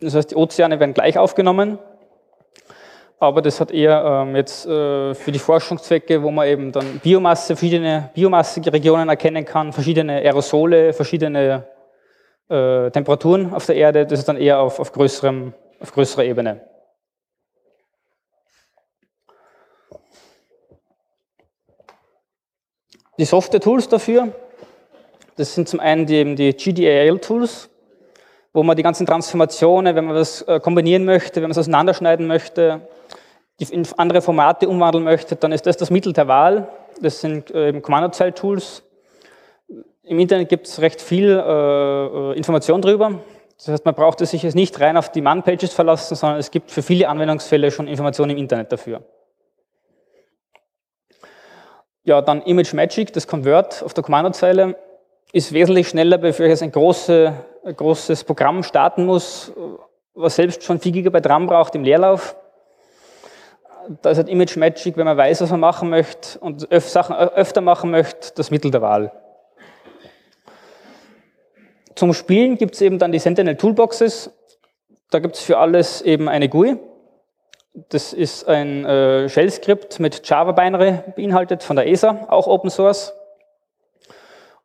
Das 0.00 0.14
heißt, 0.14 0.30
die 0.30 0.36
Ozeane 0.36 0.80
werden 0.80 0.94
gleich 0.94 1.18
aufgenommen. 1.18 1.78
Aber 3.18 3.42
das 3.42 3.60
hat 3.60 3.70
eher 3.70 4.02
ähm, 4.02 4.34
jetzt 4.34 4.66
äh, 4.66 5.14
für 5.14 5.30
die 5.30 5.38
Forschungszwecke, 5.38 6.22
wo 6.22 6.30
man 6.30 6.48
eben 6.48 6.72
dann 6.72 7.00
Biomasse, 7.00 7.54
verschiedene 7.54 8.08
Biomasseregionen 8.14 9.10
erkennen 9.10 9.44
kann, 9.44 9.74
verschiedene 9.74 10.14
Aerosole, 10.14 10.94
verschiedene 10.94 11.66
äh, 12.48 12.90
Temperaturen 12.90 13.52
auf 13.52 13.66
der 13.66 13.76
Erde. 13.76 14.06
Das 14.06 14.20
ist 14.20 14.28
dann 14.28 14.38
eher 14.38 14.58
auf, 14.60 14.80
auf, 14.80 14.90
größerem, 14.92 15.52
auf 15.80 15.92
größerer 15.92 16.24
Ebene. 16.24 16.62
Die 23.18 23.26
Software-Tools 23.26 23.88
dafür, 23.90 24.32
das 25.40 25.54
sind 25.54 25.68
zum 25.68 25.80
einen 25.80 26.04
die, 26.04 26.34
die 26.34 26.52
GDAL-Tools, 26.52 27.70
wo 28.52 28.62
man 28.62 28.76
die 28.76 28.82
ganzen 28.82 29.06
Transformationen, 29.06 29.96
wenn 29.96 30.04
man 30.04 30.14
was 30.14 30.42
äh, 30.42 30.60
kombinieren 30.60 31.06
möchte, 31.06 31.36
wenn 31.36 31.44
man 31.44 31.52
es 31.52 31.58
auseinanderschneiden 31.58 32.26
möchte, 32.26 32.82
in 33.58 33.86
andere 33.96 34.20
Formate 34.20 34.68
umwandeln 34.68 35.04
möchte, 35.04 35.36
dann 35.36 35.52
ist 35.52 35.66
das 35.66 35.76
das 35.76 35.90
Mittel 35.90 36.12
der 36.12 36.28
Wahl. 36.28 36.68
Das 37.00 37.20
sind 37.20 37.50
äh, 37.52 37.68
eben 37.68 37.80
Kommandozeilen-Tools. 37.80 38.82
Im 40.02 40.18
Internet 40.18 40.50
gibt 40.50 40.66
es 40.66 40.80
recht 40.80 41.00
viel 41.00 41.30
äh, 41.30 42.36
Information 42.36 42.82
darüber. 42.82 43.20
Das 43.56 43.68
heißt, 43.68 43.84
man 43.86 43.94
braucht 43.94 44.18
sich 44.18 44.42
jetzt 44.42 44.54
nicht 44.54 44.78
rein 44.80 44.96
auf 44.96 45.10
die 45.10 45.22
Man-Pages 45.22 45.72
verlassen, 45.72 46.16
sondern 46.16 46.38
es 46.38 46.50
gibt 46.50 46.70
für 46.70 46.82
viele 46.82 47.08
Anwendungsfälle 47.08 47.70
schon 47.70 47.88
Informationen 47.88 48.32
im 48.32 48.38
Internet 48.38 48.72
dafür. 48.72 49.02
Ja, 52.04 52.20
dann 52.20 52.42
Image 52.42 52.74
Magic, 52.74 53.12
das 53.12 53.26
Convert 53.26 53.82
auf 53.82 53.94
der 53.94 54.02
Kommandozeile, 54.02 54.76
ist 55.32 55.52
wesentlich 55.52 55.88
schneller, 55.88 56.18
bevor 56.18 56.46
ich 56.46 56.50
jetzt 56.50 56.62
ein, 56.62 56.72
große, 56.72 57.32
ein 57.64 57.76
großes 57.76 58.24
Programm 58.24 58.62
starten 58.62 59.06
muss, 59.06 59.52
was 60.14 60.36
selbst 60.36 60.64
schon 60.64 60.80
4 60.80 60.92
GB 60.92 61.20
RAM 61.24 61.46
braucht 61.46 61.74
im 61.74 61.84
Leerlauf. 61.84 62.36
Da 64.02 64.10
ist 64.10 64.18
halt 64.18 64.28
Image 64.28 64.56
Magic, 64.56 64.96
wenn 64.96 65.06
man 65.06 65.16
weiß, 65.16 65.40
was 65.40 65.50
man 65.50 65.60
machen 65.60 65.90
möchte 65.90 66.38
und 66.40 66.70
öf 66.70 66.88
Sachen 66.88 67.16
öfter 67.16 67.60
machen 67.60 67.90
möchte, 67.90 68.32
das 68.34 68.50
Mittel 68.50 68.70
der 68.70 68.82
Wahl. 68.82 69.12
Zum 71.94 72.12
Spielen 72.12 72.56
gibt 72.56 72.74
es 72.74 72.80
eben 72.80 72.98
dann 72.98 73.12
die 73.12 73.18
Sentinel 73.18 73.56
Toolboxes. 73.56 74.30
Da 75.10 75.18
gibt 75.18 75.36
es 75.36 75.42
für 75.42 75.58
alles 75.58 76.02
eben 76.02 76.28
eine 76.28 76.48
GUI. 76.48 76.76
Das 77.88 78.12
ist 78.12 78.48
ein 78.48 78.84
äh, 78.84 79.28
Shell-Skript 79.28 80.00
mit 80.00 80.28
Java-Binary 80.28 81.12
beinhaltet 81.14 81.62
von 81.62 81.76
der 81.76 81.88
ESA, 81.88 82.26
auch 82.28 82.46
Open 82.46 82.70
Source. 82.70 83.12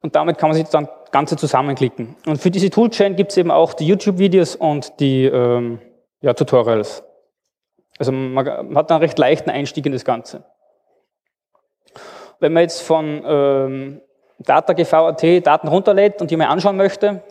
Und 0.05 0.15
damit 0.15 0.37
kann 0.37 0.49
man 0.49 0.55
sich 0.55 0.67
dann 0.67 0.87
Ganze 1.11 1.35
zusammenklicken. 1.35 2.15
Und 2.25 2.37
für 2.37 2.51
diese 2.51 2.69
Toolchain 2.69 3.15
gibt 3.15 3.31
es 3.31 3.37
eben 3.37 3.51
auch 3.51 3.73
die 3.73 3.87
YouTube-Videos 3.87 4.55
und 4.55 4.99
die 4.99 5.25
ähm, 5.25 5.79
ja, 6.21 6.33
Tutorials. 6.33 7.03
Also 7.97 8.11
man 8.11 8.45
hat 8.75 8.91
einen 8.91 9.01
recht 9.01 9.17
leichten 9.17 9.49
Einstieg 9.49 9.85
in 9.85 9.91
das 9.91 10.05
Ganze. 10.05 10.43
Wenn 12.39 12.53
man 12.53 12.61
jetzt 12.61 12.81
von 12.81 13.23
ähm, 13.25 14.01
DataGV.at 14.39 15.47
Daten 15.47 15.67
runterlädt 15.67 16.21
und 16.21 16.29
die 16.29 16.37
mal 16.37 16.47
anschauen 16.47 16.77
möchte, 16.77 17.23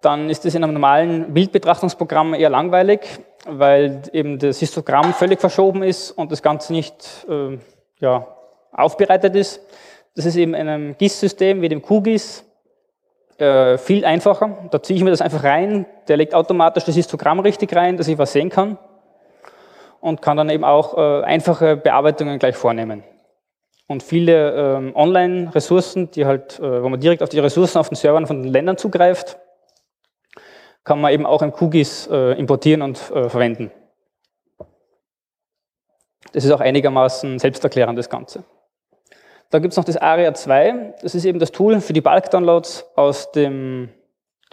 dann 0.00 0.30
ist 0.30 0.44
das 0.44 0.54
in 0.54 0.62
einem 0.62 0.74
normalen 0.74 1.32
Bildbetrachtungsprogramm 1.32 2.34
eher 2.34 2.50
langweilig 2.50 3.00
weil 3.48 4.02
eben 4.12 4.38
das 4.38 4.58
Histogramm 4.58 5.14
völlig 5.14 5.40
verschoben 5.40 5.82
ist 5.82 6.10
und 6.10 6.30
das 6.30 6.42
Ganze 6.42 6.72
nicht 6.72 7.26
äh, 7.28 7.58
ja, 7.98 8.26
aufbereitet 8.72 9.34
ist. 9.36 9.60
Das 10.14 10.24
ist 10.24 10.36
eben 10.36 10.54
in 10.54 10.68
einem 10.68 10.96
GIS-System 10.98 11.62
wie 11.62 11.68
dem 11.68 11.82
QGIS 11.82 12.44
äh, 13.38 13.78
viel 13.78 14.04
einfacher. 14.04 14.68
Da 14.70 14.82
ziehe 14.82 14.96
ich 14.96 15.04
mir 15.04 15.10
das 15.10 15.20
einfach 15.20 15.44
rein, 15.44 15.86
der 16.08 16.16
legt 16.16 16.34
automatisch 16.34 16.84
das 16.84 16.94
Histogramm 16.94 17.40
richtig 17.40 17.74
rein, 17.74 17.96
dass 17.96 18.08
ich 18.08 18.18
was 18.18 18.32
sehen 18.32 18.50
kann 18.50 18.78
und 20.00 20.22
kann 20.22 20.36
dann 20.36 20.50
eben 20.50 20.64
auch 20.64 20.96
äh, 20.96 21.22
einfache 21.24 21.76
Bearbeitungen 21.76 22.38
gleich 22.38 22.56
vornehmen. 22.56 23.04
Und 23.86 24.02
viele 24.02 24.76
ähm, 24.76 24.92
Online-Ressourcen, 24.94 26.10
die 26.10 26.26
halt, 26.26 26.58
äh, 26.58 26.82
wo 26.82 26.88
man 26.88 27.00
direkt 27.00 27.22
auf 27.22 27.30
die 27.30 27.38
Ressourcen 27.38 27.78
auf 27.78 27.88
den 27.88 27.96
Servern 27.96 28.26
von 28.26 28.42
den 28.42 28.52
Ländern 28.52 28.76
zugreift, 28.76 29.38
kann 30.84 31.00
man 31.00 31.12
eben 31.12 31.24
auch 31.24 31.42
im 31.42 31.52
QGIS 31.52 32.08
äh, 32.10 32.32
importieren 32.38 32.82
und 32.82 32.98
äh, 33.10 33.28
verwenden. 33.28 33.70
Das 36.32 36.44
ist 36.44 36.50
auch 36.50 36.60
einigermaßen 36.60 37.38
selbsterklärend, 37.38 37.98
das 37.98 38.10
Ganze. 38.10 38.44
Dann 39.50 39.62
gibt 39.62 39.72
es 39.72 39.76
noch 39.76 39.84
das 39.84 39.96
ARIA 39.96 40.34
2. 40.34 40.94
Das 41.02 41.14
ist 41.14 41.24
eben 41.24 41.38
das 41.38 41.52
Tool 41.52 41.80
für 41.80 41.92
die 41.92 42.00
Bulk-Downloads 42.00 42.84
aus 42.96 43.32
dem 43.32 43.88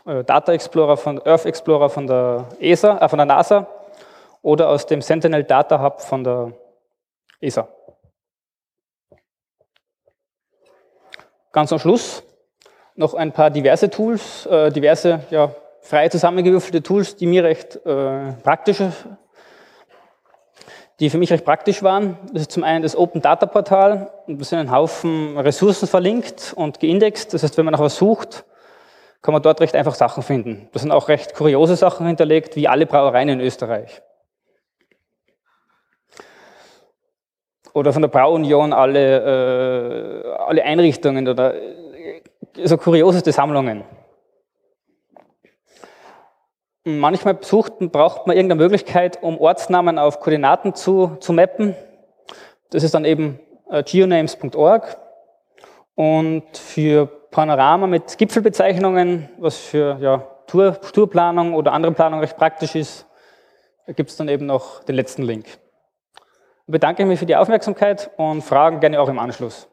äh, 0.05 0.23
Data 0.23 0.53
Explorer 0.53 0.95
von 0.95 1.21
Earth 1.25 1.45
Explorer 1.45 1.89
von 1.89 2.08
der 2.08 2.47
ESA, 2.60 2.97
äh, 2.99 3.10
von 3.10 3.17
der 3.17 3.25
NASA 3.25 3.67
oder 4.41 4.69
aus 4.69 4.86
dem 4.86 5.01
Sentinel 5.01 5.43
Data 5.43 5.81
Hub 5.81 6.01
von 6.01 6.23
der 6.23 6.53
ESA. 7.41 7.67
Ganz 11.51 11.71
am 11.73 11.79
Schluss 11.79 12.23
noch 12.95 13.13
ein 13.13 13.31
paar 13.31 13.49
diverse 13.49 13.89
Tools, 13.89 14.45
äh, 14.45 14.71
diverse 14.71 15.21
ja, 15.29 15.53
frei 15.81 16.08
zusammengewürfelte 16.10 16.81
Tools, 16.81 17.15
die 17.15 17.25
mir 17.25 17.43
recht 17.43 17.75
äh, 17.86 18.31
praktisch, 18.43 18.81
die 20.99 21.10
für 21.10 21.17
mich 21.17 21.31
recht 21.31 21.43
praktisch 21.43 21.84
waren. 21.84 22.17
Das 22.31 22.43
ist 22.43 22.51
zum 22.51 22.63
einen 22.63 22.84
das 22.84 22.95
Open 22.95 23.21
Data 23.21 23.45
Portal. 23.45 24.12
Da 24.27 24.43
sind 24.43 24.60
ein 24.60 24.71
Haufen 24.71 25.38
Ressourcen 25.38 25.88
verlinkt 25.88 26.53
und 26.55 26.79
geindext. 26.79 27.34
Das 27.34 27.43
heißt, 27.43 27.58
wenn 27.58 27.65
man 27.65 27.73
nach 27.73 27.79
was 27.79 27.97
sucht, 27.97 28.45
kann 29.21 29.34
man 29.34 29.41
dort 29.41 29.60
recht 29.60 29.75
einfach 29.75 29.95
Sachen 29.95 30.23
finden. 30.23 30.69
Da 30.71 30.79
sind 30.79 30.91
auch 30.91 31.08
recht 31.10 31.34
kuriose 31.34 31.75
Sachen 31.75 32.05
hinterlegt, 32.08 32.55
wie 32.55 32.67
alle 32.67 32.86
Brauereien 32.86 33.29
in 33.29 33.41
Österreich. 33.41 34.01
Oder 37.73 37.91
von 37.91 38.01
der 38.01 38.10
Brauunion 38.10 38.71
alle, 38.71 40.23
äh, 40.23 40.38
alle 40.47 40.63
Einrichtungen 40.63 41.27
oder 41.27 41.55
so 42.63 42.77
kurioseste 42.77 43.34
Sammlungen. 43.34 43.84
Manchmal 46.87 47.33
besucht, 47.33 47.79
braucht 47.79 48.27
man 48.27 48.37
irgendeine 48.37 48.61
Möglichkeit, 48.61 49.23
um 49.23 49.39
Ortsnamen 49.39 49.97
auf 49.97 50.19
Koordinaten 50.19 50.75
zu, 50.75 51.17
zu 51.19 51.33
mappen. 51.33 51.75
Das 52.69 52.83
ist 52.83 52.93
dann 52.93 53.05
eben 53.05 53.39
äh, 53.71 53.81
geonames.org. 53.81 54.95
Und 55.95 56.55
für 56.55 57.07
Panorama 57.31 57.87
mit 57.87 58.15
Gipfelbezeichnungen, 58.19 59.29
was 59.39 59.57
für 59.57 59.97
ja, 59.99 60.27
Tour, 60.45 60.79
Tourplanung 60.79 61.55
oder 61.55 61.73
andere 61.73 61.91
Planung 61.91 62.19
recht 62.19 62.37
praktisch 62.37 62.75
ist, 62.75 63.07
gibt 63.87 64.11
es 64.11 64.17
dann 64.17 64.27
eben 64.27 64.45
noch 64.45 64.83
den 64.83 64.93
letzten 64.93 65.23
Link. 65.23 65.47
Ich 65.47 66.71
bedanke 66.71 67.03
mich 67.05 67.17
für 67.17 67.25
die 67.25 67.35
Aufmerksamkeit 67.35 68.11
und 68.17 68.43
Fragen 68.43 68.79
gerne 68.79 69.01
auch 69.01 69.09
im 69.09 69.17
Anschluss. 69.17 69.67